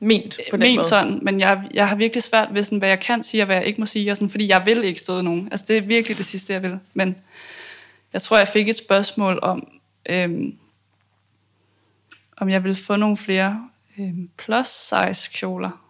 [0.00, 0.88] ment på den ment måde.
[0.88, 1.18] sådan.
[1.22, 3.64] Men jeg, jeg har virkelig svært ved, sådan, hvad jeg kan sige og hvad jeg
[3.64, 5.48] ikke må sige, og sådan, fordi jeg vil ikke støde nogen.
[5.50, 6.78] Altså, det er virkelig det sidste, jeg vil.
[6.94, 7.16] Men
[8.12, 9.80] jeg tror, jeg fik et spørgsmål om,
[10.10, 10.58] øhm,
[12.36, 15.84] om jeg ville få nogle flere øhm, plus size kjoler.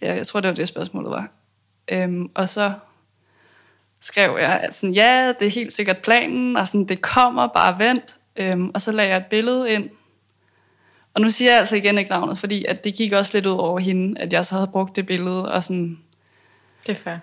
[0.00, 1.28] Ja, jeg tror, det var det spørgsmålet var.
[1.88, 2.72] Øhm, og så
[4.00, 7.78] skrev jeg, at sådan, ja, det er helt sikkert planen, og sådan, det kommer, bare
[7.78, 8.16] vent.
[8.36, 9.90] Øhm, og så lagde jeg et billede ind.
[11.14, 13.52] Og nu siger jeg altså igen ikke navnet, fordi at det gik også lidt ud
[13.52, 15.52] over hende, at jeg så havde brugt det billede.
[15.52, 15.98] Og sådan,
[16.86, 17.16] det er fair.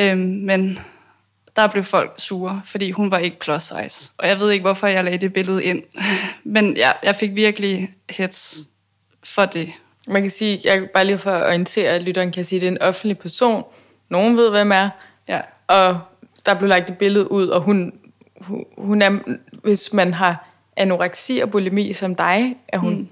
[0.00, 0.78] Øhm, men
[1.56, 4.10] der blev folk sure, fordi hun var ikke plus size.
[4.18, 5.82] Og jeg ved ikke, hvorfor jeg lagde det billede ind.
[6.44, 8.58] Men ja, jeg fik virkelig hets
[9.24, 9.68] for det.
[10.08, 12.66] Man kan sige, jeg bare lige for at orientere, at lytteren kan sige, at det
[12.66, 13.64] er en offentlig person.
[14.08, 14.90] Nogen ved, hvem er.
[15.28, 15.40] Ja.
[15.66, 16.00] Og
[16.46, 17.92] der blev lagt et billede ud, og hun,
[18.78, 19.18] hun er,
[19.62, 23.08] hvis man har anoreksi og bulimi som dig, er hun mm.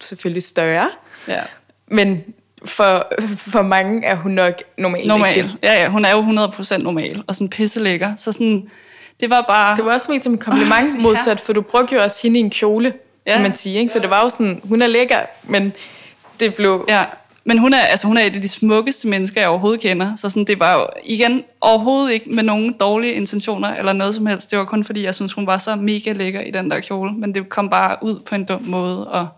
[0.00, 0.90] selvfølgelig større.
[1.28, 1.42] Ja.
[1.86, 2.24] Men
[2.64, 3.06] for,
[3.36, 5.06] for mange er hun nok normal.
[5.06, 5.36] Normal.
[5.36, 5.50] ikke?
[5.62, 8.16] Ja, ja, hun er jo 100% normal, og sådan pisselækker.
[8.16, 8.70] Så sådan,
[9.20, 9.76] det var bare...
[9.76, 11.02] Det var også ment som en kompliment Ja.
[11.02, 12.92] modsat, for du brugte jo også hende i en kjole,
[13.26, 13.32] Ja.
[13.32, 13.78] kan man sige.
[13.78, 13.92] Ikke?
[13.92, 15.72] Så det var jo sådan, hun er lækker, men
[16.40, 16.84] det blev...
[16.88, 17.04] Ja,
[17.44, 20.16] men hun er, altså, hun er et af de smukkeste mennesker, jeg overhovedet kender.
[20.16, 24.26] Så sådan, det var jo igen overhovedet ikke med nogen dårlige intentioner eller noget som
[24.26, 24.50] helst.
[24.50, 27.12] Det var kun fordi, jeg synes, hun var så mega lækker i den der kjole.
[27.12, 29.08] Men det kom bare ud på en dum måde.
[29.08, 29.28] Og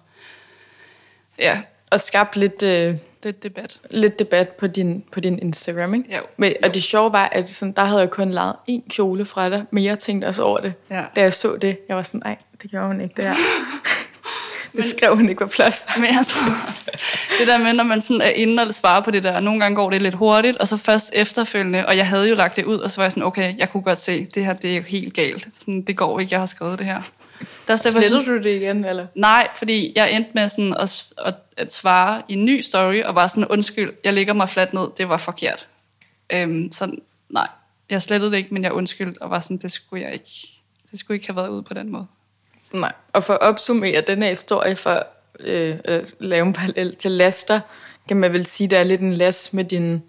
[1.38, 1.58] ja,
[1.90, 2.94] Og skabte lidt, øh,
[3.28, 3.80] er debat.
[3.90, 5.94] lidt debat på din, på din Instagram.
[5.94, 6.14] Ikke?
[6.14, 6.20] Jo.
[6.36, 9.50] Men, og det sjove var, at sådan, der havde jeg kun lavet en kjole fra
[9.50, 10.74] dig, men jeg tænkte også over det.
[10.90, 11.04] Ja.
[11.16, 13.34] Da jeg så det, jeg var sådan, nej, det gjorde hun ikke, det her.
[14.76, 15.86] det skrev hun ikke på plads.
[15.96, 16.90] Men jeg tror også,
[17.38, 19.76] det der med, når man sådan er inde og svarer på det der, nogle gange
[19.76, 22.78] går det lidt hurtigt, og så først efterfølgende, og jeg havde jo lagt det ud,
[22.78, 24.82] og så var jeg sådan, okay, jeg kunne godt se, det her, det er jo
[24.82, 25.48] helt galt.
[25.58, 27.02] Sådan, det går ikke, jeg har skrevet det her.
[27.66, 29.06] Der er Slettede synes- du det igen, eller?
[29.14, 33.14] Nej, fordi jeg endte med sådan at, at, at svare i en ny story, og
[33.14, 35.68] var sådan, undskyld, jeg ligger mig fladt ned, det var forkert.
[36.32, 36.90] Øhm, så
[37.28, 37.48] nej,
[37.90, 40.30] jeg slettede det ikke, men jeg undskyldte, og var sådan, det skulle jeg ikke,
[40.90, 42.06] det skulle ikke have været ude på den måde.
[42.72, 42.92] Nej.
[43.12, 45.06] Og for at opsummere den her historie, for
[45.40, 47.60] øh, at lave en parallel til laster,
[48.08, 50.02] kan man vel sige, der er lidt en last med din,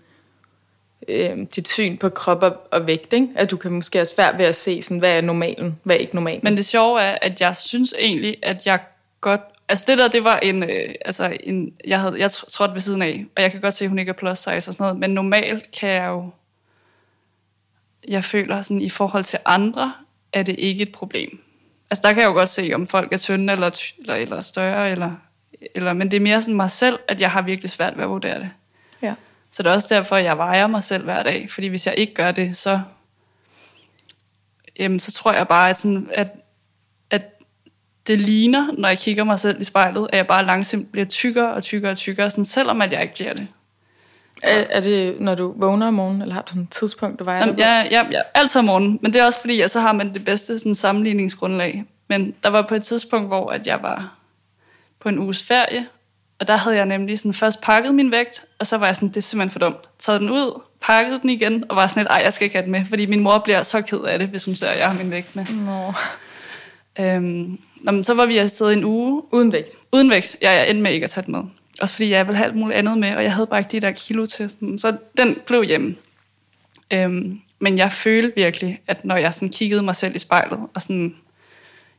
[1.07, 3.27] øh, dit syn på krop og, og vægt, ikke?
[3.35, 5.99] At du kan måske have svært ved at se, sådan, hvad er normalen, hvad er
[5.99, 6.41] ikke normalen.
[6.43, 8.79] Men det sjove er, at jeg synes egentlig, at jeg
[9.21, 9.41] godt...
[9.69, 10.63] Altså det der, det var en...
[10.63, 13.85] Øh, altså en jeg, havde, jeg trådte ved siden af, og jeg kan godt se,
[13.85, 16.29] at hun ikke er plus size og sådan noget, men normalt kan jeg jo...
[18.07, 19.93] Jeg føler sådan, i forhold til andre,
[20.33, 21.39] er det ikke et problem.
[21.91, 24.91] Altså der kan jeg jo godt se, om folk er tynde eller, eller, eller større,
[24.91, 25.11] eller,
[25.75, 28.09] eller, men det er mere sådan mig selv, at jeg har virkelig svært ved at
[28.09, 28.49] vurdere det.
[29.01, 29.13] ja.
[29.55, 31.51] Så det er også derfor, jeg vejer mig selv hver dag.
[31.51, 32.79] Fordi hvis jeg ikke gør det, så,
[34.79, 36.27] jamen, så tror jeg bare, at, sådan, at,
[37.11, 37.21] at
[38.07, 41.53] det ligner, når jeg kigger mig selv i spejlet, at jeg bare langsomt bliver tykkere
[41.53, 43.47] og tykkere og tykkere, sådan, selvom at jeg ikke bliver det.
[44.43, 47.23] Er, er det, når du vågner om morgenen, eller har du sådan et tidspunkt, du
[47.23, 49.71] vejer Jamen, dig jeg, jeg, jeg, altid om morgenen, men det er også fordi, at
[49.71, 51.85] så har man det bedste sådan, sammenligningsgrundlag.
[52.07, 54.15] Men der var på et tidspunkt, hvor at jeg var
[54.99, 55.87] på en uges ferie,
[56.39, 59.09] og der havde jeg nemlig sådan først pakket min vægt, og så var jeg sådan,
[59.09, 59.89] det er simpelthen for dumt.
[59.99, 62.63] Taget den ud, pakket den igen, og var sådan lidt, ej, jeg skal ikke have
[62.63, 64.87] den med, fordi min mor bliver så ked af det, hvis hun ser, at jeg
[64.91, 65.45] har min vægt med.
[65.45, 65.93] Nå.
[66.99, 69.69] Øhm, nå, men så var vi afsted en uge, Uden vægt.
[69.91, 70.37] uden vægt.
[70.41, 71.41] Ja, jeg endte med ikke at tage den med.
[71.81, 73.79] Også fordi jeg ville have alt muligt andet med, og jeg havde bare ikke de
[73.79, 74.49] der kilo til.
[74.49, 74.79] Sådan.
[74.79, 75.95] Så den blev hjemme.
[76.93, 80.81] Øhm, men jeg følte virkelig, at når jeg sådan kiggede mig selv i spejlet, og
[80.81, 81.15] sådan,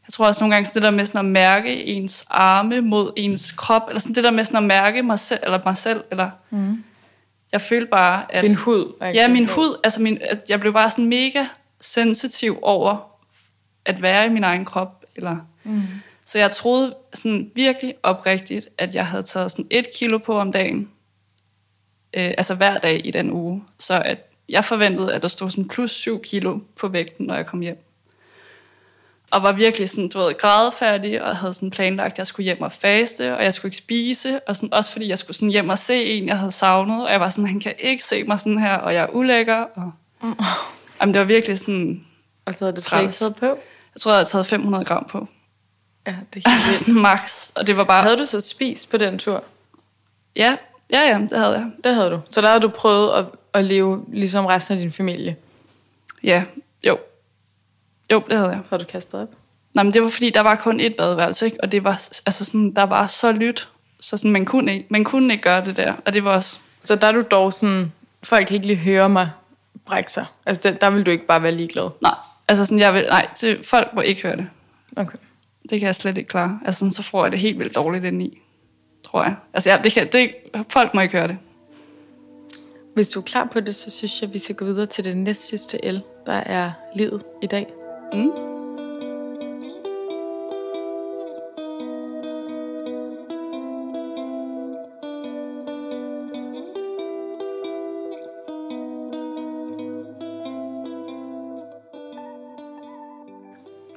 [0.06, 3.52] jeg tror også nogle gange, det der med sådan at mærke ens arme mod ens
[3.52, 6.30] krop, eller sådan det der med sådan at mærke mig selv, eller mig selv, eller
[6.50, 6.84] mm.
[7.52, 8.44] jeg følte bare, at...
[8.44, 8.92] Din hud.
[9.00, 11.46] Ja, min hud, altså min, at jeg blev bare sådan mega
[11.80, 12.96] sensitiv over
[13.84, 15.04] at være i min egen krop.
[15.16, 15.82] Eller, mm.
[16.24, 20.52] Så jeg troede sådan virkelig oprigtigt, at jeg havde taget sådan et kilo på om
[20.52, 20.90] dagen,
[22.16, 23.64] øh, altså hver dag i den uge.
[23.78, 27.46] Så at jeg forventede, at der stod sådan plus 7 kilo på vægten, når jeg
[27.46, 27.85] kom hjem.
[29.30, 32.62] Og var virkelig sådan, du ved, grædefærdig, og havde sådan planlagt, at jeg skulle hjem
[32.62, 35.68] og faste, og jeg skulle ikke spise, og sådan, også fordi jeg skulle sådan hjem
[35.68, 38.40] og se en, jeg havde savnet, og jeg var sådan, han kan ikke se mig
[38.40, 39.92] sådan her, og jeg er ulækker, og...
[41.00, 42.04] Jamen, det var virkelig sådan,
[42.44, 43.18] Og så havde du Træls.
[43.18, 43.46] taget på.
[43.46, 45.28] jeg tror, jeg havde taget 500 gram på.
[46.06, 46.80] Ja, det er helt Altså vildt.
[46.80, 48.02] sådan max, og det var bare...
[48.02, 49.44] Havde du så spist på den tur?
[50.36, 50.56] Ja,
[50.90, 51.66] ja, ja, det havde jeg.
[51.84, 52.20] Det havde du.
[52.30, 53.24] Så der havde du prøvet at,
[53.54, 55.36] at leve ligesom resten af din familie.
[56.24, 56.44] Ja,
[58.12, 58.22] jo.
[58.30, 58.60] Det havde jeg.
[58.70, 59.28] Har du kastet op.
[59.74, 61.56] Nej, men det var fordi, der var kun et badeværelse, ikke?
[61.62, 61.90] og det var,
[62.26, 63.68] altså sådan, der var så lyt,
[64.00, 65.94] så sådan, man, kunne ikke, man kunne ikke gøre det der.
[66.04, 67.92] Og det var også, Så der er du dog sådan,
[68.22, 69.30] folk kan ikke lige høre mig
[69.86, 70.26] brække sig.
[70.46, 71.90] Altså der, der vil du ikke bare være ligeglad.
[72.02, 72.14] nej,
[72.48, 74.46] altså sådan, jeg vil, nej, det, folk må ikke høre det.
[74.96, 75.18] Okay.
[75.70, 76.60] Det kan jeg slet ikke klare.
[76.64, 78.38] Altså sådan, så får jeg det helt vildt dårligt indeni,
[79.04, 79.34] tror jeg.
[79.54, 80.34] Altså ja, det kan, det,
[80.68, 81.38] folk må ikke høre det.
[82.94, 85.16] Hvis du er klar på det, så synes jeg, vi skal gå videre til det
[85.16, 87.66] næst sidste L, der er livet i dag.
[88.12, 88.46] Mm.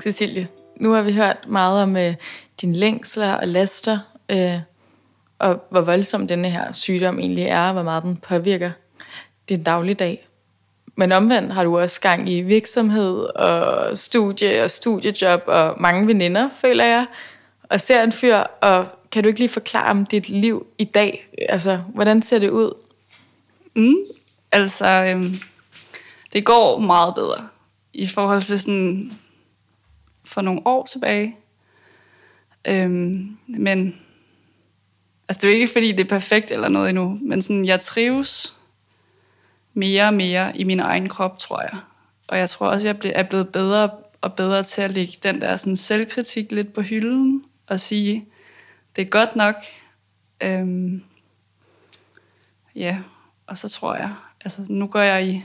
[0.01, 2.15] Cecilie, nu har vi hørt meget om øh,
[2.61, 3.99] dine længsler og laster,
[4.29, 4.59] øh,
[5.39, 8.71] og hvor voldsom denne her sygdom egentlig er, og hvor meget den påvirker
[9.49, 10.28] din dagligdag.
[10.95, 16.49] Men omvendt har du også gang i virksomhed og studie og studiejob og mange veninder,
[16.61, 17.05] føler jeg,
[17.63, 21.29] og ser en fyr, og kan du ikke lige forklare om dit liv i dag?
[21.49, 22.73] Altså, hvordan ser det ud?
[23.75, 23.95] Mm.
[24.51, 25.35] Altså, øhm,
[26.33, 27.47] det går meget bedre
[27.93, 29.11] i forhold til sådan
[30.25, 31.35] for nogle år tilbage.
[32.67, 33.99] Øhm, men
[35.29, 37.81] altså det er jo ikke, fordi det er perfekt eller noget endnu, men sådan, jeg
[37.81, 38.55] trives
[39.79, 41.79] mere og mere i min egen krop, tror jeg.
[42.27, 43.89] Og jeg tror også, jeg er blevet bedre
[44.21, 48.25] og bedre til at lægge den der sådan selvkritik lidt på hylden og sige,
[48.95, 49.55] det er godt nok.
[50.41, 51.03] Øhm,
[52.75, 52.97] ja,
[53.47, 55.43] og så tror jeg, altså nu går jeg i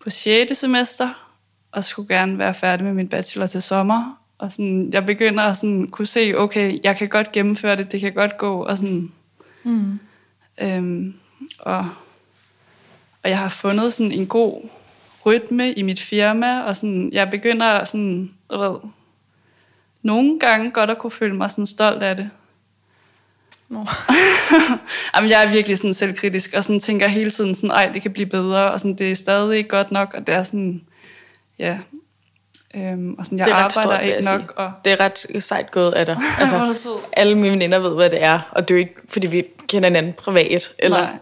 [0.00, 0.58] på 6.
[0.58, 1.30] semester,
[1.72, 4.18] og skulle gerne være færdig med min bachelor til sommer.
[4.38, 8.00] Og sådan, jeg begynder at sådan, kunne se, okay, jeg kan godt gennemføre det, det
[8.00, 8.64] kan godt gå.
[8.64, 9.12] Og, sådan,
[9.64, 9.98] mm.
[10.62, 11.14] øhm,
[11.58, 11.88] og,
[13.22, 14.68] og jeg har fundet sådan en god
[15.26, 18.76] rytme i mit firma, og sådan, jeg begynder sådan, du ved,
[20.02, 22.30] nogle gange godt at kunne føle mig sådan stolt af det.
[23.68, 23.84] No.
[25.14, 28.12] Jamen, jeg er virkelig sådan selvkritisk, og sådan tænker hele tiden sådan, ej, det kan
[28.12, 30.82] blive bedre, og sådan, det er stadig ikke godt nok, og det er sådan,
[31.58, 31.78] ja,
[32.74, 34.52] øhm, og sådan, jeg arbejder stort, ikke nok.
[34.56, 34.72] Og...
[34.84, 36.16] Det er ret sejt gået af dig.
[36.40, 39.44] Altså, alle mine veninder ved, hvad det er, og det er jo ikke, fordi vi
[39.68, 41.18] kender hinanden privat, eller nej.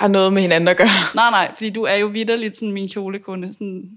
[0.00, 0.88] Har noget med hinanden at gøre.
[1.14, 3.52] Nej, nej, fordi du er jo vidderligt sådan min kjolekunde.
[3.52, 3.90] Sådan...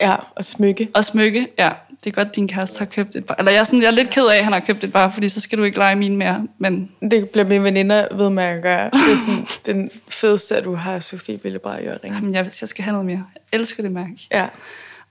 [0.00, 0.88] Ja, og smykke.
[0.94, 1.70] Og smykke, ja
[2.04, 3.34] det er godt, din kæreste har købt et par.
[3.34, 5.10] Eller jeg er, sådan, jeg er lidt ked af, at han har købt et par,
[5.10, 6.46] fordi så skal du ikke lege mine mere.
[6.58, 6.90] Men...
[7.10, 8.84] Det bliver mine veninder ved med at gøre.
[8.84, 12.16] Det er sådan, den fedeste, at du har Sofie Billebrej i ringe.
[12.16, 13.24] Jamen, jeg, jeg skal have noget mere.
[13.34, 14.18] Jeg elsker det mærke.
[14.30, 14.48] Ja.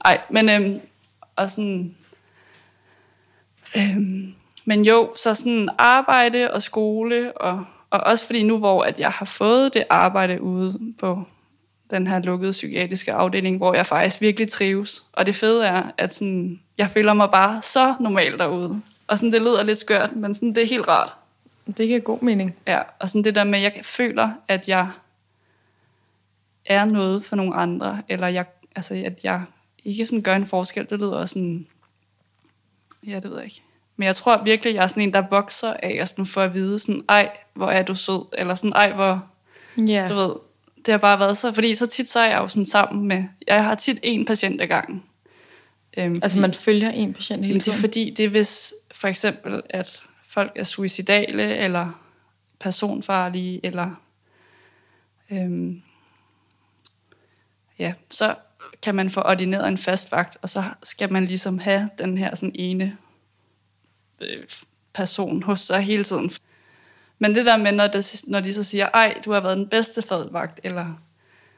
[0.06, 0.80] Ej, men øhm,
[1.36, 1.96] og sådan...
[3.78, 4.34] Øhm,
[4.66, 9.10] men jo, så sådan arbejde og skole, og, og også fordi nu, hvor at jeg
[9.10, 11.24] har fået det arbejde ude på
[11.90, 15.04] den her lukkede psykiatriske afdeling, hvor jeg faktisk virkelig trives.
[15.14, 18.82] Og det fede er, at sådan, jeg føler mig bare så normal derude.
[19.08, 21.16] Og sådan, det lyder lidt skørt, men sådan, det er helt rart.
[21.78, 22.56] Det giver god mening.
[22.68, 24.90] Ja, og sådan det der med, at jeg føler, at jeg
[26.66, 29.44] er noget for nogle andre, eller jeg, altså, at jeg
[29.86, 31.68] ikke sådan gør en forskel, det lyder sådan,
[33.08, 33.64] ja, det ved jeg ikke.
[34.02, 36.42] Men jeg tror virkelig, at jeg er sådan en, der vokser af, og sådan for
[36.42, 39.26] at vide sådan, ej, hvor er du sød, eller sådan, ej, hvor,
[39.80, 40.10] yeah.
[40.10, 40.34] du ved,
[40.86, 43.24] det har bare været så, fordi så tit så er jeg jo sådan sammen med,
[43.48, 45.04] jeg har tit en patient ad gangen.
[45.98, 47.74] Øhm, altså man følger en patient hele tiden?
[47.74, 52.04] Det er fordi, det er hvis for eksempel, at folk er suicidale, eller
[52.60, 54.02] personfarlige, eller
[55.32, 55.82] øhm,
[57.80, 58.36] ja, så
[58.82, 62.36] kan man få ordineret en fast vagt, og så skal man ligesom have den her
[62.36, 62.98] sådan ene
[64.94, 66.32] person hos sig hele tiden.
[67.20, 69.68] Men det der med, når, det, når de så siger, ej, du har været den
[69.68, 70.86] bedste fadvagt, eller...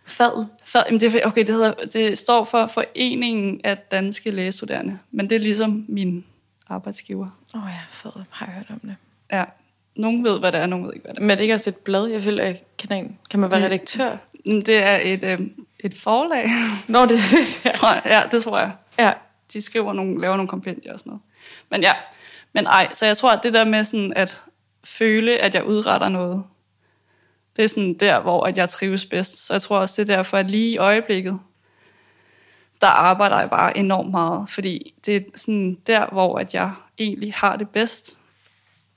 [0.06, 0.46] Fad?
[0.64, 5.36] Fad, jamen det, okay, det, hedder, det står for Foreningen af Danske Lægestuderende, men det
[5.36, 6.26] er ligesom min
[6.68, 7.28] arbejdsgiver.
[7.56, 8.96] Åh oh ja, fad, har jeg hørt om det.
[9.32, 9.44] Ja,
[9.96, 11.26] nogen ved, hvad det er, nogen ved ikke, hvad det er.
[11.26, 13.66] Men det er ikke også et blad, jeg føler, jeg kan, kan man være det,
[13.66, 14.18] redaktør?
[14.46, 15.40] Det er et, øh,
[15.80, 16.50] et forlag.
[16.88, 17.72] Nå, det er det, ja.
[17.72, 18.02] Tror jeg.
[18.06, 18.72] Ja, det tror jeg.
[19.00, 19.14] Ja.
[19.54, 21.22] De skriver nogle, laver nogle kompendier og sådan noget.
[21.70, 21.94] Men ja,
[22.54, 24.44] men ej, så jeg tror, at det der med sådan, at
[24.84, 26.44] føle, at jeg udretter noget.
[27.56, 29.46] Det er sådan der, hvor at jeg trives bedst.
[29.48, 31.40] Så jeg tror også, det er derfor, at lige i øjeblikket,
[32.82, 37.34] der arbejder jeg bare enormt meget, fordi det er sådan der, hvor at jeg egentlig
[37.34, 38.18] har det bedst.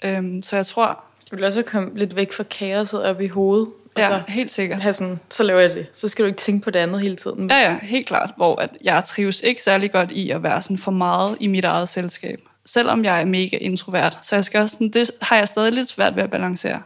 [0.05, 1.05] Øhm, så jeg tror...
[1.31, 3.69] Du vil også komme lidt væk fra kaoset op i hovedet.
[3.99, 4.83] Ja, så helt sikkert.
[4.83, 5.87] Have sådan, så laver jeg det.
[5.95, 7.51] Så skal du ikke tænke på det andet hele tiden.
[7.51, 8.31] Ja, ja, helt klart.
[8.37, 11.65] Hvor at jeg trives ikke særlig godt i at være sådan for meget i mit
[11.65, 14.19] eget selskab selvom jeg er mega introvert.
[14.23, 16.83] Så jeg skal også sådan, det har jeg stadig lidt svært ved at balancere.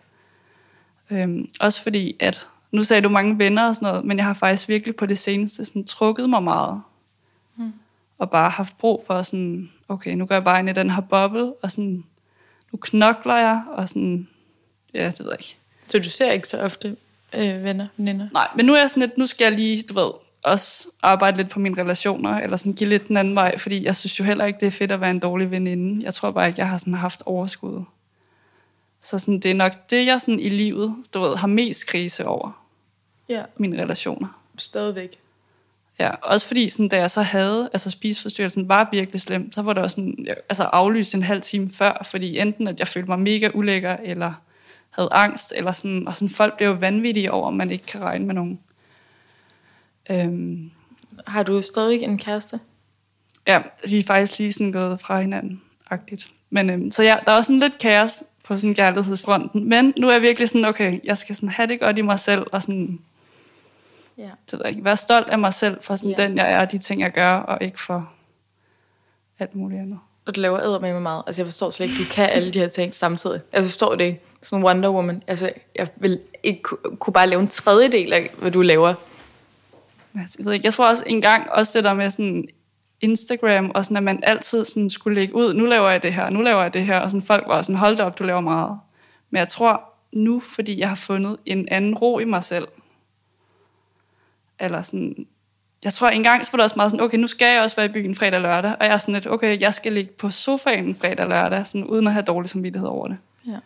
[1.10, 4.34] Øhm, også fordi, at nu sagde du mange venner og sådan noget, men jeg har
[4.34, 6.82] faktisk virkelig på det seneste sådan, trukket mig meget.
[7.56, 7.72] Mm.
[8.18, 11.00] Og bare haft brug for sådan, okay, nu går jeg bare ind i den her
[11.00, 12.04] boble, og sådan,
[12.72, 14.28] nu knokler jeg, og sådan,
[14.94, 15.56] ja, det ved jeg ikke.
[15.88, 16.96] Så du ser ikke så ofte
[17.34, 18.28] øh, venner, veninder?
[18.32, 20.10] Nej, men nu er jeg sådan lidt, nu skal jeg lige, du ved,
[20.42, 23.96] også arbejde lidt på mine relationer, eller sådan give lidt den anden vej, fordi jeg
[23.96, 26.04] synes jo heller ikke, det er fedt at være en dårlig veninde.
[26.04, 27.84] Jeg tror bare ikke, jeg har sådan haft overskud.
[29.02, 32.26] Så sådan, det er nok det, jeg sådan i livet, du ved, har mest krise
[32.26, 32.64] over.
[33.28, 33.42] Ja.
[33.56, 34.28] Mine relationer.
[34.58, 35.18] Stadigvæk.
[35.98, 39.72] Ja, også fordi sådan, da jeg så havde, altså spiseforstyrrelsen var virkelig slem, så var
[39.72, 43.08] det også sådan, jeg, altså aflyst en halv time før, fordi enten at jeg følte
[43.08, 44.32] mig mega ulækker, eller
[44.90, 48.00] havde angst, eller sådan, og sådan folk blev jo vanvittige over, at man ikke kan
[48.00, 48.60] regne med nogen.
[50.10, 50.70] Øhm,
[51.26, 52.60] har du stadig en kæreste?
[53.46, 56.26] Ja, vi er faktisk lige sådan gået fra hinanden, agtigt.
[56.50, 59.68] Men øhm, så ja, der er også sådan lidt kaos på sådan kærlighedsfronten.
[59.68, 62.18] Men nu er jeg virkelig sådan, okay, jeg skal sådan have det godt i mig
[62.18, 63.00] selv, og sådan,
[64.18, 64.30] ja.
[64.50, 66.26] det ikke, være stolt af mig selv for sådan ja.
[66.26, 68.12] den, jeg er, og de ting, jeg gør, og ikke for
[69.38, 69.98] alt muligt andet.
[70.26, 71.22] Og du laver æder med mig meget.
[71.26, 73.40] Altså, jeg forstår slet ikke, du kan alle de her ting samtidig.
[73.52, 74.20] Jeg forstår det ikke.
[74.42, 75.22] Sådan Wonder Woman.
[75.26, 76.62] Altså, jeg vil ikke
[76.98, 78.94] kunne bare lave en tredjedel af, hvad du laver.
[80.14, 82.48] Jeg ved ikke, jeg tror også en gang, også det der med sådan,
[83.00, 86.30] Instagram, og sådan, at man altid sådan skulle lægge ud, nu laver jeg det her,
[86.30, 88.40] nu laver jeg det her, og sådan folk var sådan, hold da op, du laver
[88.40, 88.78] meget.
[89.30, 89.82] Men jeg tror
[90.12, 92.68] nu, fordi jeg har fundet en anden ro i mig selv,
[94.58, 95.26] eller sådan,
[95.84, 97.86] jeg tror engang, så var det også meget sådan, okay, nu skal jeg også være
[97.86, 100.30] i byen fredag og lørdag, og jeg er sådan lidt, okay, jeg skal ligge på
[100.30, 103.18] sofaen fredag og lørdag, sådan, uden at have dårlig samvittighed over det.
[103.46, 103.58] Ja.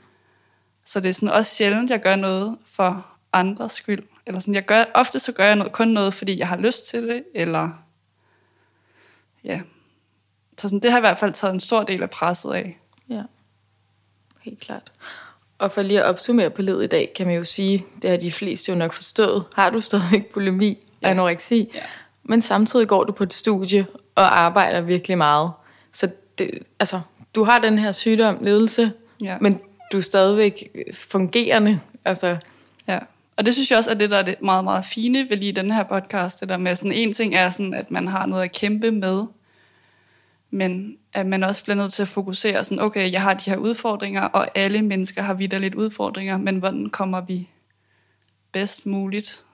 [0.86, 4.02] Så det er sådan også sjældent, jeg gør noget for andres skyld.
[4.26, 6.86] Eller sådan, jeg gør, ofte så gør jeg noget, kun noget, fordi jeg har lyst
[6.86, 7.70] til det, eller
[9.44, 9.60] ja.
[10.58, 12.78] Så sådan, det har i hvert fald taget en stor del af presset af.
[13.08, 13.22] Ja,
[14.42, 14.92] helt klart.
[15.58, 18.16] Og for lige at opsummere på livet i dag, kan man jo sige, det har
[18.16, 19.44] de fleste jo nok forstået.
[19.54, 21.08] Har du stadigvæk bulimi og Ja.
[21.10, 21.80] anoreksi, Ja.
[22.22, 25.50] men samtidig går du på et studie og arbejder virkelig meget.
[25.92, 27.00] Så det, altså,
[27.34, 29.38] du har den her sygdom, ledelse, Ja.
[29.40, 29.60] men
[29.92, 31.80] du er stadigvæk fungerende.
[32.04, 32.36] Altså,
[32.88, 32.98] Ja.
[33.36, 35.52] Og det synes jeg også er det, der er det meget, meget fine ved lige
[35.52, 36.40] den her podcast.
[36.40, 39.24] Det der med sådan, en ting er sådan, at man har noget at kæmpe med,
[40.50, 43.56] men at man også bliver nødt til at fokusere sådan, okay, jeg har de her
[43.56, 47.48] udfordringer, og alle mennesker har vidderligt udfordringer, men hvordan kommer vi
[48.52, 49.44] bedst muligt,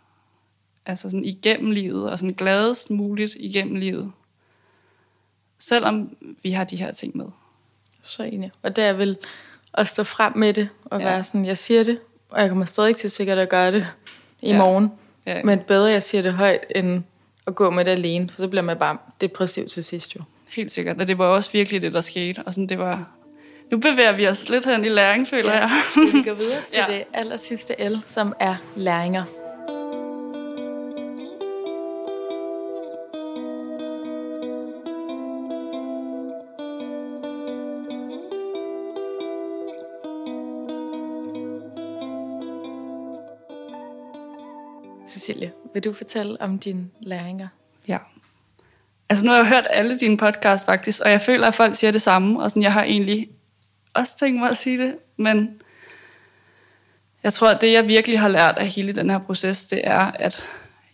[0.87, 4.13] altså sådan igennem livet, og sådan gladest muligt igennem livet,
[5.59, 7.27] selvom vi har de her ting med.
[8.03, 8.51] så enig.
[8.63, 9.17] Og det er vel
[9.75, 11.05] at stå frem med det, og Ja.
[11.07, 11.99] være sådan, jeg siger det,
[12.31, 13.87] og jeg kommer stadig til sikkert at gøre det
[14.43, 14.59] i Ja.
[14.59, 14.93] morgen.
[15.27, 15.43] Ja.
[15.45, 17.03] Men bedre, jeg siger det højt, end
[17.47, 20.21] at gå med det alene, for så bliver man bare depressiv til sidst jo.
[20.57, 23.09] Helt sikkert, og det var også virkelig det, der skete, og sådan, det var...
[23.71, 25.71] Nu bevæger vi os lidt hen i læring, føler jeg.
[25.91, 26.93] Skal vi gå videre til Ja.
[26.93, 26.99] ja.
[26.99, 29.25] det aller sidste L, som er læringer.
[45.31, 47.49] Cecilie, vil du fortælle om dine læringer?
[47.89, 47.99] Ja.
[49.09, 51.91] Altså nu har jeg hørt alle dine podcasts faktisk, og jeg føler, at folk siger
[51.91, 53.31] det samme, og sådan, jeg har egentlig
[53.95, 55.61] også tænkt mig at sige det, men
[57.23, 60.01] jeg tror, at det, jeg virkelig har lært af hele den her proces, det er,
[60.01, 60.47] at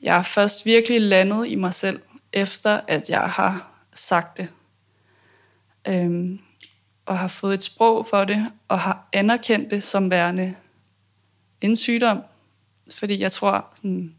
[0.03, 2.01] jeg er først virkelig landet i mig selv,
[2.33, 4.49] efter at jeg har sagt det.
[5.89, 6.41] Øhm,
[7.07, 10.55] og har fået et sprog for det, og har anerkendt det som værende
[11.61, 12.23] en sygdom.
[12.95, 14.16] Fordi jeg tror, sådan,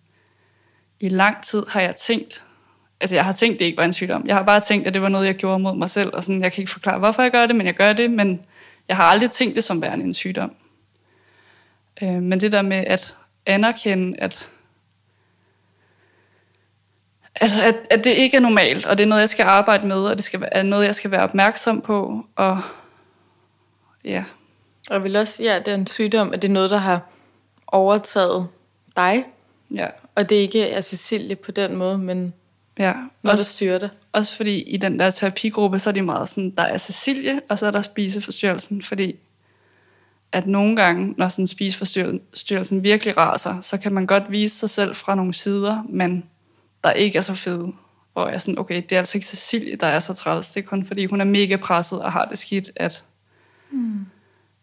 [0.99, 2.43] i lang tid har jeg tænkt,
[3.01, 4.27] altså jeg har tænkt, det ikke var en sygdom.
[4.27, 6.41] Jeg har bare tænkt, at det var noget, jeg gjorde mod mig selv, og sådan,
[6.41, 8.41] jeg kan ikke forklare, hvorfor jeg gør det, men jeg gør det, men
[8.87, 10.55] jeg har aldrig tænkt det som værende en sygdom.
[12.03, 14.49] Øh, men det der med at anerkende, at,
[17.35, 19.95] altså at, at det ikke er normalt, og det er noget, jeg skal arbejde med,
[20.03, 22.61] og det skal, være- er noget, jeg skal være opmærksom på, og
[24.05, 24.23] ja,
[24.89, 27.01] Og vil også, ja, det er en sygdom, at det er noget, der har
[27.67, 28.47] overtaget
[28.95, 29.25] dig,
[29.71, 29.87] ja,
[30.17, 32.33] og det er ikke er Cecilie på den måde, men
[32.79, 32.93] ja.
[32.93, 33.89] noget, der Også, styrer det.
[34.11, 37.59] Også fordi i den der terapigruppe, så er de meget sådan, der er Cecilie, og
[37.59, 39.15] så er der spiseforstyrrelsen, fordi
[40.31, 44.95] at nogle gange, når sådan spiseforstyrrelsen virkelig raser, så kan man godt vise sig selv
[44.95, 46.23] fra nogle sider, men
[46.83, 47.71] der ikke er så fede.
[48.13, 50.51] Hvor jeg er sådan, okay, det er altså ikke Cecilie, der er så træls.
[50.51, 53.05] Det er kun fordi, hun er mega presset og har det skidt, at,
[53.71, 54.05] mm.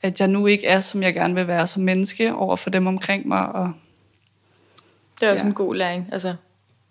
[0.03, 2.87] at jeg nu ikke er, som jeg gerne vil være som menneske over for dem
[2.87, 3.49] omkring mig.
[3.49, 3.73] Og,
[5.21, 5.49] Det er også Ja.
[5.49, 6.09] en god læring.
[6.13, 6.35] Altså,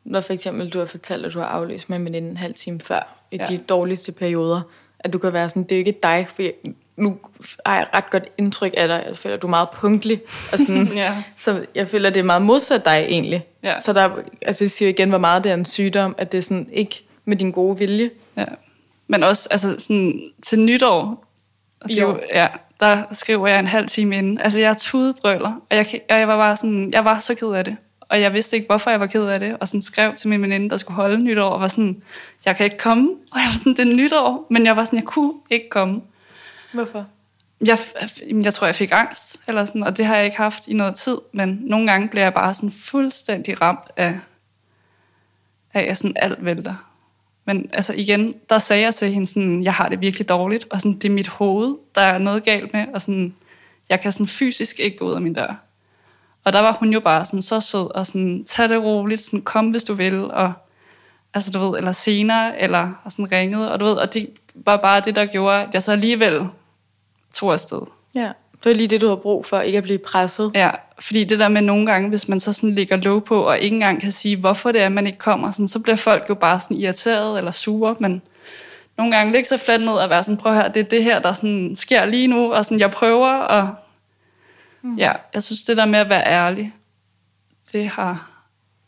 [0.04, 2.54] når for eksempel du har fortalt, at du har aflyst med en veninde en halv
[2.54, 3.46] time før, i Ja.
[3.46, 4.62] de dårligste perioder,
[5.00, 6.54] at du kan være sådan, det er ikke dig, for jeg,
[6.98, 7.18] nu
[7.66, 9.04] har jeg ret godt indtryk af dig.
[9.08, 10.22] Jeg føler, at du er meget punktlig.
[10.54, 13.46] Og sådan, ja, Så jeg føler, at det er meget modsat dig egentlig.
[13.64, 13.82] Ja.
[13.82, 14.10] Så der,
[14.42, 17.04] altså jeg siger igen, hvor meget det er en sygdom, at det er sådan ikke
[17.26, 18.10] med din gode vilje.
[18.38, 18.46] Ja.
[19.08, 21.26] Men også altså, sådan, til nytår,
[21.88, 22.20] det jo, Jo.
[22.34, 22.48] ja,
[22.80, 24.38] der skriver jeg en halv time inden.
[24.42, 27.48] Altså, jeg er tudebrøler, og jeg, og jeg var bare sådan, jeg var så ked
[27.52, 27.78] af det.
[28.14, 29.58] Og jeg vidste ikke, hvorfor jeg var ked af det.
[29.60, 32.04] Og sådan skrev til min veninde, der skulle holde nytår, og var sådan,
[32.46, 33.10] jeg kan ikke komme.
[33.32, 34.48] Og jeg var sådan, det er nytår.
[34.50, 36.02] Men jeg var sådan, jeg kunne ikke komme.
[36.74, 37.08] Hvorfor?
[37.66, 37.78] Jeg,
[38.44, 40.96] jeg tror, jeg fik angst, eller sådan, og det har jeg ikke haft i noget
[40.96, 41.18] tid.
[41.34, 44.20] Men nogle gange bliver jeg bare sådan fuldstændig ramt af,
[45.74, 46.90] af at sådan alt vælter.
[47.46, 50.82] Men altså igen, der sagde jeg til hende sådan, jeg har det virkelig dårligt, og
[50.82, 53.36] sådan, det er mit hoved, der er noget galt med, og sådan,
[53.90, 55.56] jeg kan sådan fysisk ikke gå ud af min dør.
[56.46, 59.42] Og der var hun jo bare sådan så sød, og sådan, tag det roligt, sådan,
[59.42, 60.54] kom hvis du vil, og
[61.34, 64.78] altså du ved, eller senere, eller og sådan ringede, og du ved, og det var
[64.78, 66.48] bare det, der gjorde, at jeg så alligevel
[67.34, 67.82] tog afsted.
[68.16, 68.32] Ja,
[68.64, 70.52] det er lige det, du har brug for, ikke at blive presset.
[70.56, 70.70] Ja,
[71.00, 73.74] fordi det der med nogle gange, hvis man så sådan ligger låg på, og ikke
[73.74, 76.60] engang kan sige, hvorfor det er, man ikke kommer, sådan, så bliver folk jo bare
[76.60, 78.22] sådan irriteret eller sure, men
[78.98, 81.20] nogle gange ligge så fladt ned og være sådan, prøv her, det er det her,
[81.20, 83.70] der sådan sker lige nu, og sådan, jeg prøver, og
[84.84, 84.96] mm.
[84.96, 86.74] ja, jeg synes, det der med at være ærlig,
[87.72, 88.30] det har,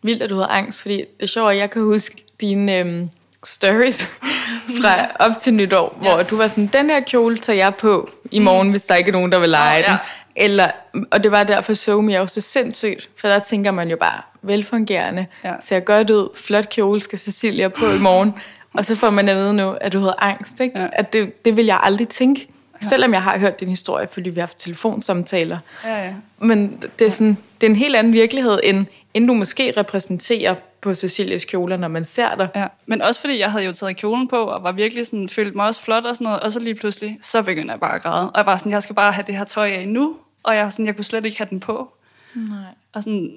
[0.04, 3.10] Vildt, at du havde angst, fordi det er sjovt, at jeg kan huske dine øhm,
[3.44, 4.08] stories
[4.82, 6.14] fra op til nytår, ja.
[6.14, 8.72] hvor du var sådan, den her kjole tager jeg på i morgen, mm.
[8.72, 9.92] hvis der ikke er nogen, der vil lege ja.
[9.92, 9.98] den.
[10.36, 10.72] Eller,
[11.12, 13.98] og det var derfor, så me er jo så sindssygt, for der tænker man jo
[13.98, 15.54] bare, velfungerende, ja.
[15.62, 18.34] ser godt ud, flot kjole skal Cecilia på i morgen,
[18.78, 20.60] og så får man at vide nu, at du havde angst.
[20.60, 20.80] Ikke?
[20.80, 20.88] Ja.
[20.94, 22.48] At det, det vil jeg aldrig tænke,
[22.84, 22.88] ja.
[22.88, 25.58] selvom jeg har hørt din historie, fordi vi har haft telefonsamtaler.
[25.84, 26.14] Ja, ja.
[26.40, 30.56] Men det er, sådan, det er en helt anden virkelighed, end, end du måske repræsenterer
[30.82, 32.50] på Cecilias kjoler, når man ser dig.
[32.56, 35.56] Ja, men også fordi jeg havde jo taget kjolen på, og var virkelig sådan, følt
[35.56, 38.02] mig også flot og sådan noget, og så lige pludselig, så begyndte jeg bare at
[38.02, 38.30] græde.
[38.30, 40.72] Og jeg var sådan, jeg skal bare have det her tøj af nu, og jeg,
[40.72, 41.94] sådan, jeg kunne slet ikke have den på.
[42.36, 42.58] Nej.
[42.94, 43.32] Og sådan,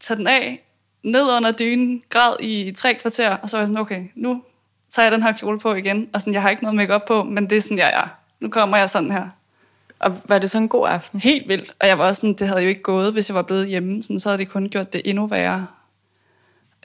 [0.00, 0.64] tage den af,
[1.02, 4.42] ned under dynen, græd i tre kvarter, og så var jeg sådan, okay, nu
[4.90, 7.22] tager jeg den her kjole på igen, og sådan, jeg har ikke noget makeup på,
[7.22, 8.17] men det er sådan, jeg er.
[8.40, 9.28] Nu kommer jeg sådan her.
[9.98, 11.20] Og var det så en god aften?
[11.20, 11.74] Helt vildt.
[11.80, 14.02] Og jeg var også sådan, det havde jo ikke gået, hvis jeg var blevet hjemme.
[14.02, 15.66] Sådan, så havde det kun gjort det endnu værre.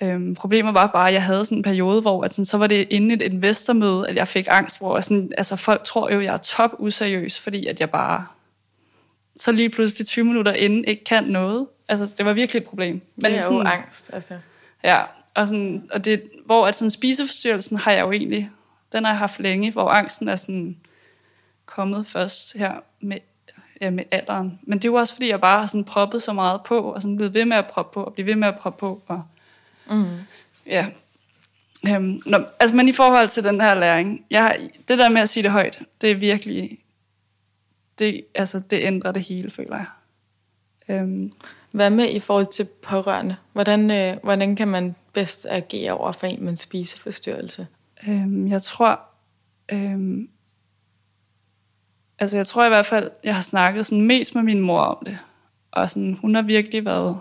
[0.01, 2.67] Øhm, problemet var bare, at jeg havde sådan en periode, hvor at sådan, så var
[2.67, 6.25] det inden et investormøde, at jeg fik angst, hvor sådan, altså, folk tror jo, at
[6.25, 8.25] jeg er top useriøs, fordi at jeg bare
[9.39, 11.67] så lige pludselig 20 minutter inden ikke kan noget.
[11.87, 13.01] Altså, det var virkelig et problem.
[13.15, 14.37] Men det er sådan, jo angst, altså.
[14.83, 15.01] Ja,
[15.33, 18.49] og, sådan, og det, hvor at sådan, spiseforstyrrelsen har jeg jo egentlig,
[18.93, 20.77] den har jeg haft længe, hvor angsten er sådan
[21.75, 23.17] kommet først her med,
[23.81, 24.59] ja, med alderen.
[24.63, 27.01] Men det er jo også, fordi jeg bare har sådan proppet så meget på, og
[27.01, 29.23] sådan blevet ved med at proppe på, og blive ved med at proppe på, og
[29.89, 30.05] mm.
[30.65, 30.87] ja.
[31.89, 35.29] Øhm, nå, altså, men i forhold til den her læring, jeg, det der med at
[35.29, 36.79] sige det højt, det er virkelig,
[37.99, 39.85] det, altså, det ændrer det hele, føler jeg.
[40.89, 41.33] Øhm.
[41.71, 43.35] Hvad med i forhold til pårørende?
[43.53, 47.67] Hvordan, øh, hvordan kan man bedst agere over for en med en spiseforstyrrelse?
[48.07, 48.99] Øhm, jeg tror,
[49.71, 50.29] øhm,
[52.19, 55.05] altså jeg tror i hvert fald, jeg har snakket sådan mest med min mor om
[55.05, 55.17] det.
[55.71, 57.17] Og sådan, hun har virkelig været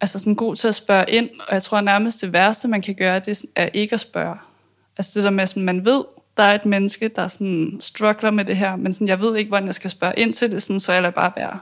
[0.00, 2.94] altså sådan god til at spørge ind, og jeg tror nærmest det værste, man kan
[2.94, 4.36] gøre, det er ikke at spørge.
[4.98, 6.04] Altså det der med, at man ved,
[6.36, 9.48] der er et menneske, der sådan struggler med det her, men sådan, jeg ved ikke,
[9.48, 11.60] hvordan jeg skal spørge ind til det, sådan, så jeg lader bare være.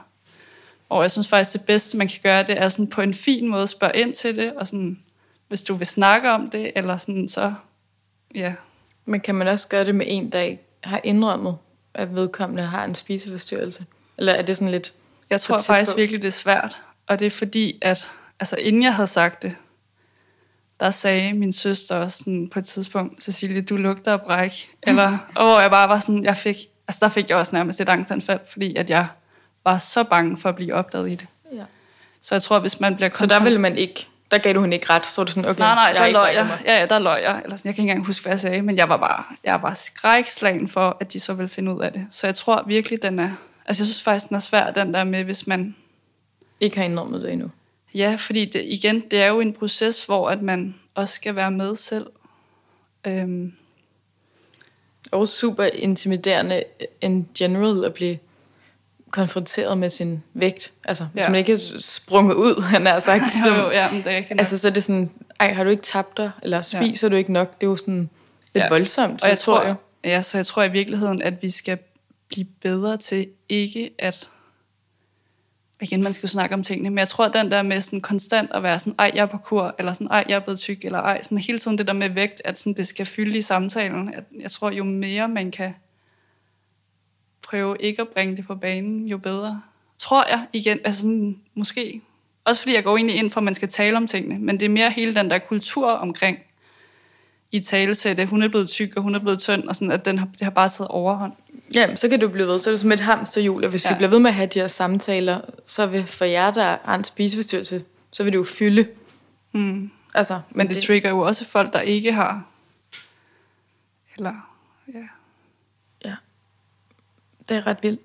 [0.89, 3.47] Og jeg synes faktisk, det bedste, man kan gøre, det er sådan på en fin
[3.47, 4.99] måde at spørge ind til det, og sådan,
[5.47, 7.53] hvis du vil snakke om det, eller sådan, så
[8.35, 8.53] ja.
[9.05, 11.57] Men kan man også gøre det med en, der ikke har indrømmet,
[11.93, 13.85] at vedkommende har en spiseforstyrrelse?
[14.17, 14.93] Eller er det sådan lidt...
[15.29, 15.97] Jeg tror faktisk på?
[15.97, 16.81] virkelig, det er svært.
[17.07, 19.55] Og det er fordi, at altså, inden jeg havde sagt det,
[20.79, 24.51] der sagde min søster også sådan, på et tidspunkt, Cecilie, du lugter af bræk.
[24.87, 26.55] Eller, og hvor jeg bare var sådan, jeg fik,
[26.87, 29.07] altså der fik jeg også nærmest et angstanfald, fordi at jeg
[29.63, 31.27] var så bange for at blive opdaget i det.
[31.53, 31.63] Ja.
[32.21, 33.09] Så jeg tror, hvis man bliver...
[33.13, 34.07] Så der ville man ikke...
[34.35, 36.35] Der gav du hende ikke ret, så var du sådan, okay, Nej, nej, der løg
[36.35, 36.59] jeg.
[36.65, 37.41] Ja, ja, der løg jeg.
[37.43, 39.61] Eller sådan, jeg kan ikke engang huske, hvad jeg sagde, men jeg var bare, jeg
[39.61, 42.07] var skrækslagen for, at de så ville finde ud af det.
[42.11, 43.29] Så jeg tror virkelig, den er...
[43.65, 45.75] Altså, jeg synes faktisk, den er svær, den der med, hvis man...
[46.59, 47.51] Ikke har indrømmet det endnu.
[47.93, 51.51] Ja, fordi det, igen, det er jo en proces, hvor at man også skal være
[51.51, 52.07] med selv.
[53.07, 53.53] Øhm.
[55.11, 56.63] Og super intimiderende
[57.01, 58.17] in general at blive
[59.15, 60.71] konfronteret med sin vægt.
[60.85, 61.29] Altså, hvis ja.
[61.29, 63.23] man ikke er sprunget ud, han har sagt.
[63.47, 65.69] jo, jo, ja, men det er ikke Altså, så er det sådan, ej, har du
[65.69, 66.31] ikke tabt dig?
[66.43, 67.11] Eller spiser ja.
[67.11, 67.61] du ikke nok?
[67.61, 68.09] Det er jo sådan
[68.53, 68.69] lidt ja.
[68.69, 69.13] voldsomt.
[69.13, 69.75] Og jeg, jeg tror, jeg.
[70.03, 71.77] Ja, så jeg tror i virkeligheden, at vi skal
[72.27, 74.29] blive bedre til ikke at
[75.81, 78.01] igen, man skal jo snakke om tingene, men jeg tror, at den der med sådan
[78.01, 80.59] konstant at være sådan, ej, jeg er på kur, eller sådan, ej, jeg er blevet
[80.59, 83.37] tyk, eller ej, sådan hele tiden det der med vægt, at sådan, det skal fylde
[83.37, 84.13] i samtalen.
[84.13, 85.73] At jeg tror, jo mere man kan
[87.45, 89.61] prøve ikke at bringe det på banen, jo bedre.
[89.99, 92.01] Tror jeg igen, altså sådan, måske.
[92.45, 94.65] Også fordi jeg går egentlig ind for, at man skal tale om tingene, men det
[94.65, 96.37] er mere hele den der kultur omkring
[97.51, 99.91] i tale til, at hun er blevet tyk, og hun er blevet tynd, og sådan,
[99.91, 101.33] at den har, det har bare taget overhånd.
[101.73, 102.59] Ja, så kan du blive ved.
[102.59, 103.89] Så er det som et hamsterhjul, og hvis ja.
[103.89, 106.95] vi bliver ved med at have de her samtaler, så vil for jer, der har
[106.95, 108.87] en spiseforstyrrelse, så vil det jo fylde.
[109.51, 109.91] Mm.
[110.13, 112.43] Altså, men, det, det trigger jo også folk, der ikke har.
[114.17, 114.33] Eller.
[114.93, 115.07] Ja.
[117.49, 118.01] Det er ret vildt.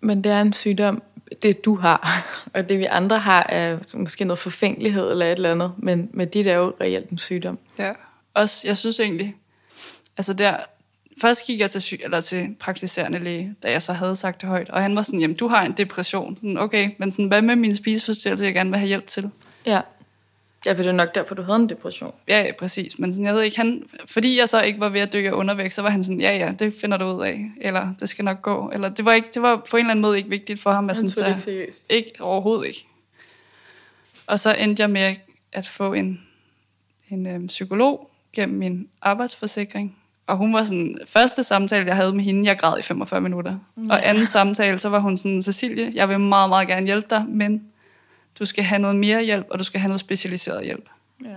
[0.00, 1.02] Men det er en sygdom,
[1.42, 5.50] det du har, og det vi andre har, er måske noget forfængelighed eller et eller
[5.50, 7.58] andet, men, men dit er jo reelt en sygdom.
[7.78, 7.92] Ja,
[8.34, 9.36] også, jeg synes egentlig,
[10.16, 10.56] altså der,
[11.20, 14.48] først gik jeg til, syg, eller til praktiserende læge, da jeg så havde sagt det
[14.48, 16.36] højt, og han var sådan, jamen du har en depression.
[16.36, 19.30] Sådan, okay, men sådan, hvad med min spiseforstyrrelse, jeg gerne vil have hjælp til?
[19.66, 19.80] Ja.
[20.66, 22.14] Ja, for det er nok derfor, du havde en depression.
[22.28, 22.98] Ja, ja præcis.
[22.98, 25.74] Men sådan, jeg ved ikke, han, fordi jeg så ikke var ved at dykke undervægt,
[25.74, 27.50] så var han sådan, ja, ja, det finder du ud af.
[27.60, 28.70] Eller det skal nok gå.
[28.74, 30.88] Eller det var, ikke, det var på en eller anden måde ikke vigtigt for ham.
[30.88, 31.84] Han sådan, tog det ikke seriøst.
[31.88, 32.86] Ikke, overhovedet ikke.
[34.26, 35.16] Og så endte jeg med
[35.52, 36.20] at få en,
[37.10, 39.96] en øhm, psykolog gennem min arbejdsforsikring,
[40.26, 43.58] og hun var sådan, første samtale, jeg havde med hende, jeg græd i 45 minutter.
[43.76, 43.82] Ja.
[43.90, 47.24] Og anden samtale, så var hun sådan, Cecilie, jeg vil meget, meget gerne hjælpe dig,
[47.28, 47.69] men
[48.40, 50.88] du skal have noget mere hjælp, og du skal have noget specialiseret hjælp.
[51.24, 51.36] Ja.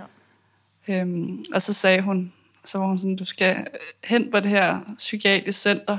[1.00, 2.32] Øhm, og så sagde hun,
[2.64, 3.66] så var hun sådan, du skal
[4.04, 5.98] hen på det her psykiatrisk center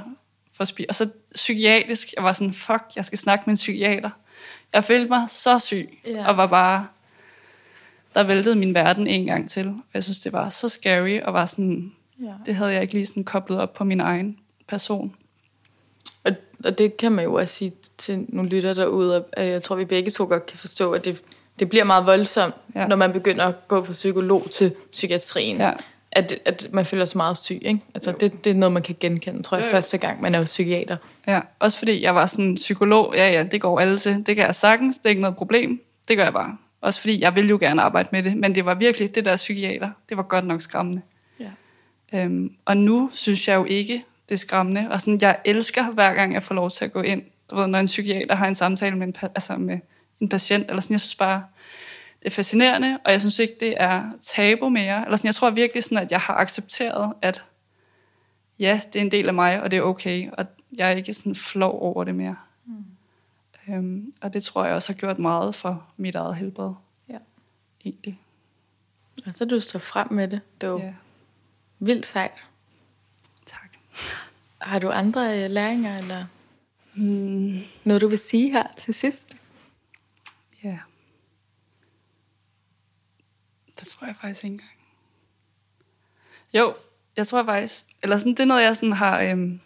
[0.54, 4.10] for spi- Og så psykiatrisk, jeg var sådan, fuck, jeg skal snakke med en psykiater.
[4.74, 6.28] Jeg følte mig så syg, Ja.
[6.28, 6.88] og var bare,
[8.16, 9.68] der væltede min verden en gang til.
[9.68, 11.92] Og jeg synes, det var så scary, og var sådan,
[12.24, 12.34] Ja.
[12.46, 15.16] det havde jeg ikke lige sådan koblet op på min egen person.
[16.24, 16.32] Og,
[16.64, 19.86] og det kan man jo også sige til nogle lytter derude, og jeg tror, vi
[19.86, 21.22] begge to godt kan forstå, at det,
[21.60, 22.88] det bliver meget voldsomt, Ja.
[22.88, 25.58] når man begynder at gå fra psykolog til psykiatrien.
[25.58, 25.72] Ja.
[26.12, 27.80] At, at man føler sig meget syg, ikke?
[27.96, 29.72] Altså, det, det er noget, man kan genkende, tror jeg, Jo, jo.
[29.76, 30.98] første gang, man er jo psykiater.
[31.28, 34.46] Ja, også fordi jeg var sådan psykolog, ja ja, det går alle til, det kan
[34.46, 36.58] jeg sagtens, det er ikke noget problem, det gør jeg bare.
[36.82, 39.36] Også fordi jeg vil jo gerne arbejde med det, men det var virkelig, det der
[39.36, 41.02] psykiater, det var godt nok skræmmende.
[41.40, 41.50] Ja.
[42.14, 46.14] Øhm, og nu synes jeg jo ikke, det er skræmmende, og sådan, jeg elsker hver
[46.14, 47.22] gang jeg får lov til at gå ind,
[47.52, 49.80] du ved, når en psykiater har en samtale med en, altså med
[50.20, 51.46] en patient, eller sådan, jeg synes bare,
[52.20, 55.50] det er fascinerende, og jeg synes ikke, det er tabu mere, eller sådan, jeg tror
[55.50, 57.44] virkelig sådan, at jeg har accepteret, at
[58.60, 60.46] ja, det er en del af mig, og det er okay, og
[60.78, 62.36] jeg er ikke sådan flov over det mere.
[62.66, 62.86] Mm.
[63.74, 66.74] Øhm, og det tror jeg også har gjort meget for mit eget helbred,
[67.10, 67.18] Ja.
[67.86, 68.20] egentlig.
[69.28, 70.42] Og så du står frem med det.
[70.62, 70.94] Det er jo Ja, ja.
[71.80, 72.32] vildt sejt.
[73.46, 73.70] tak.
[74.62, 76.26] Har du andre øh, læringer, eller
[76.96, 79.36] Mm, noget, du vil sige her til sidst?
[80.66, 80.80] ja.
[83.80, 84.72] Det tror jeg faktisk ikke engang.
[86.54, 86.76] Jo,
[87.18, 89.60] jeg tror faktisk, eller sådan, det er noget, jeg sådan har, øhm,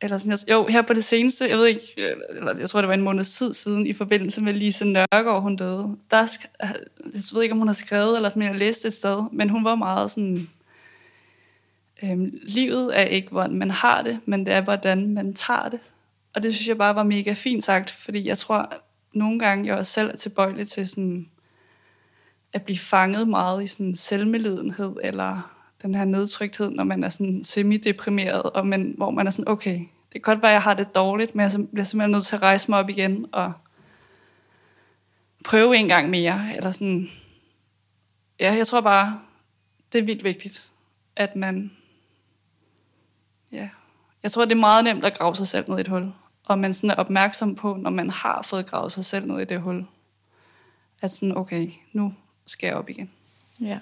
[0.00, 2.88] eller sådan, jeg, jo, her på det seneste, jeg ved ikke, eller jeg tror, det
[2.88, 5.98] var en måneds tid siden, i forbindelse med Lise Nørgaard, hun døde.
[6.10, 9.24] Der, jeg ved ikke, om hun har skrevet, eller om jeg har læst et sted,
[9.32, 10.50] men hun var meget sådan,
[12.02, 15.80] øhm, livet er ikke, hvordan man har det, men det er, hvordan man tager det.
[16.34, 18.78] Og det synes jeg bare var mega fint sagt, fordi jeg tror, at
[19.12, 21.28] nogle gange, jeg også selv er tilbøjelig til sådan,
[22.52, 27.44] at blive fanget meget i sådan selvmelidenhed, eller den her nedtrykthed, når man er sådan
[27.44, 29.78] semi-deprimeret, og man, hvor man er sådan, okay,
[30.12, 32.36] det kan godt være, at jeg har det dårligt, men jeg bliver simpelthen nødt til
[32.36, 33.52] at rejse mig op igen, og
[35.44, 37.08] prøve en gang mere, eller sådan,
[38.40, 39.20] ja, jeg tror bare,
[39.92, 40.70] det er vildt vigtigt,
[41.16, 41.70] at man,
[43.52, 43.68] ja,
[44.22, 46.12] jeg tror, det er meget nemt at grave sig selv ned i et hul,
[46.44, 49.44] og man sådan er opmærksom på, når man har fået gravet sig selv ned i
[49.44, 49.86] det hul,
[51.00, 52.14] at sådan, okay, nu
[52.46, 53.10] skal jeg op igen.
[53.60, 53.78] Ja.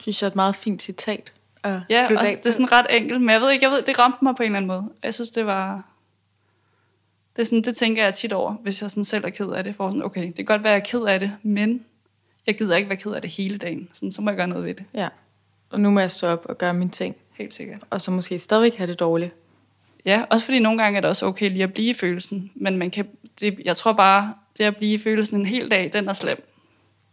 [0.00, 1.32] Synes jeg er et meget fint citat.
[1.62, 3.98] at Ja, og det er sådan ret enkelt, men jeg ved ikke, jeg ved, det
[3.98, 4.92] ramte mig på en eller anden måde.
[5.02, 5.82] Jeg synes, det var...
[7.36, 9.64] Det, er sådan, det tænker jeg tit over, hvis jeg sådan selv er ked af
[9.64, 9.76] det.
[9.76, 11.84] For sådan, okay, det kan godt være, at jeg er ked af det, men
[12.46, 13.88] jeg gider ikke være ked af det hele dagen.
[13.92, 14.84] Sådan, så må jeg gøre noget ved det.
[14.94, 15.08] Ja.
[15.70, 17.16] Og nu må jeg stå op og gøre mine ting.
[17.38, 17.80] Helt sikkert.
[17.90, 19.34] Og så måske stadigvæk have det dårligt.
[20.04, 22.50] Ja, også fordi nogle gange er det også okay lige at blive i følelsen.
[22.54, 23.08] Men man kan,
[23.40, 26.44] det, jeg tror bare, det at blive i følelsen en hel dag, den er slem.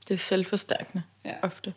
[0.08, 1.32] Det er selvforstærkende Ja.
[1.42, 1.74] ofte.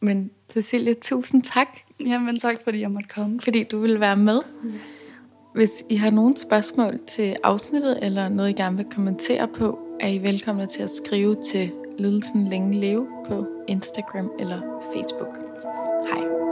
[0.00, 1.68] Men Cecilie, tusind tak,
[2.00, 3.40] Jamen tak, fordi jeg måtte komme.
[3.40, 4.40] fordi du ville være med.
[5.54, 10.08] Hvis I har nogle spørgsmål til afsnittet, eller noget, I gerne vil kommentere på, er
[10.08, 14.60] I velkomne til at skrive til Lidelsen Længe Leve på Instagram eller
[14.94, 15.36] Facebook.
[16.12, 16.43] Hej.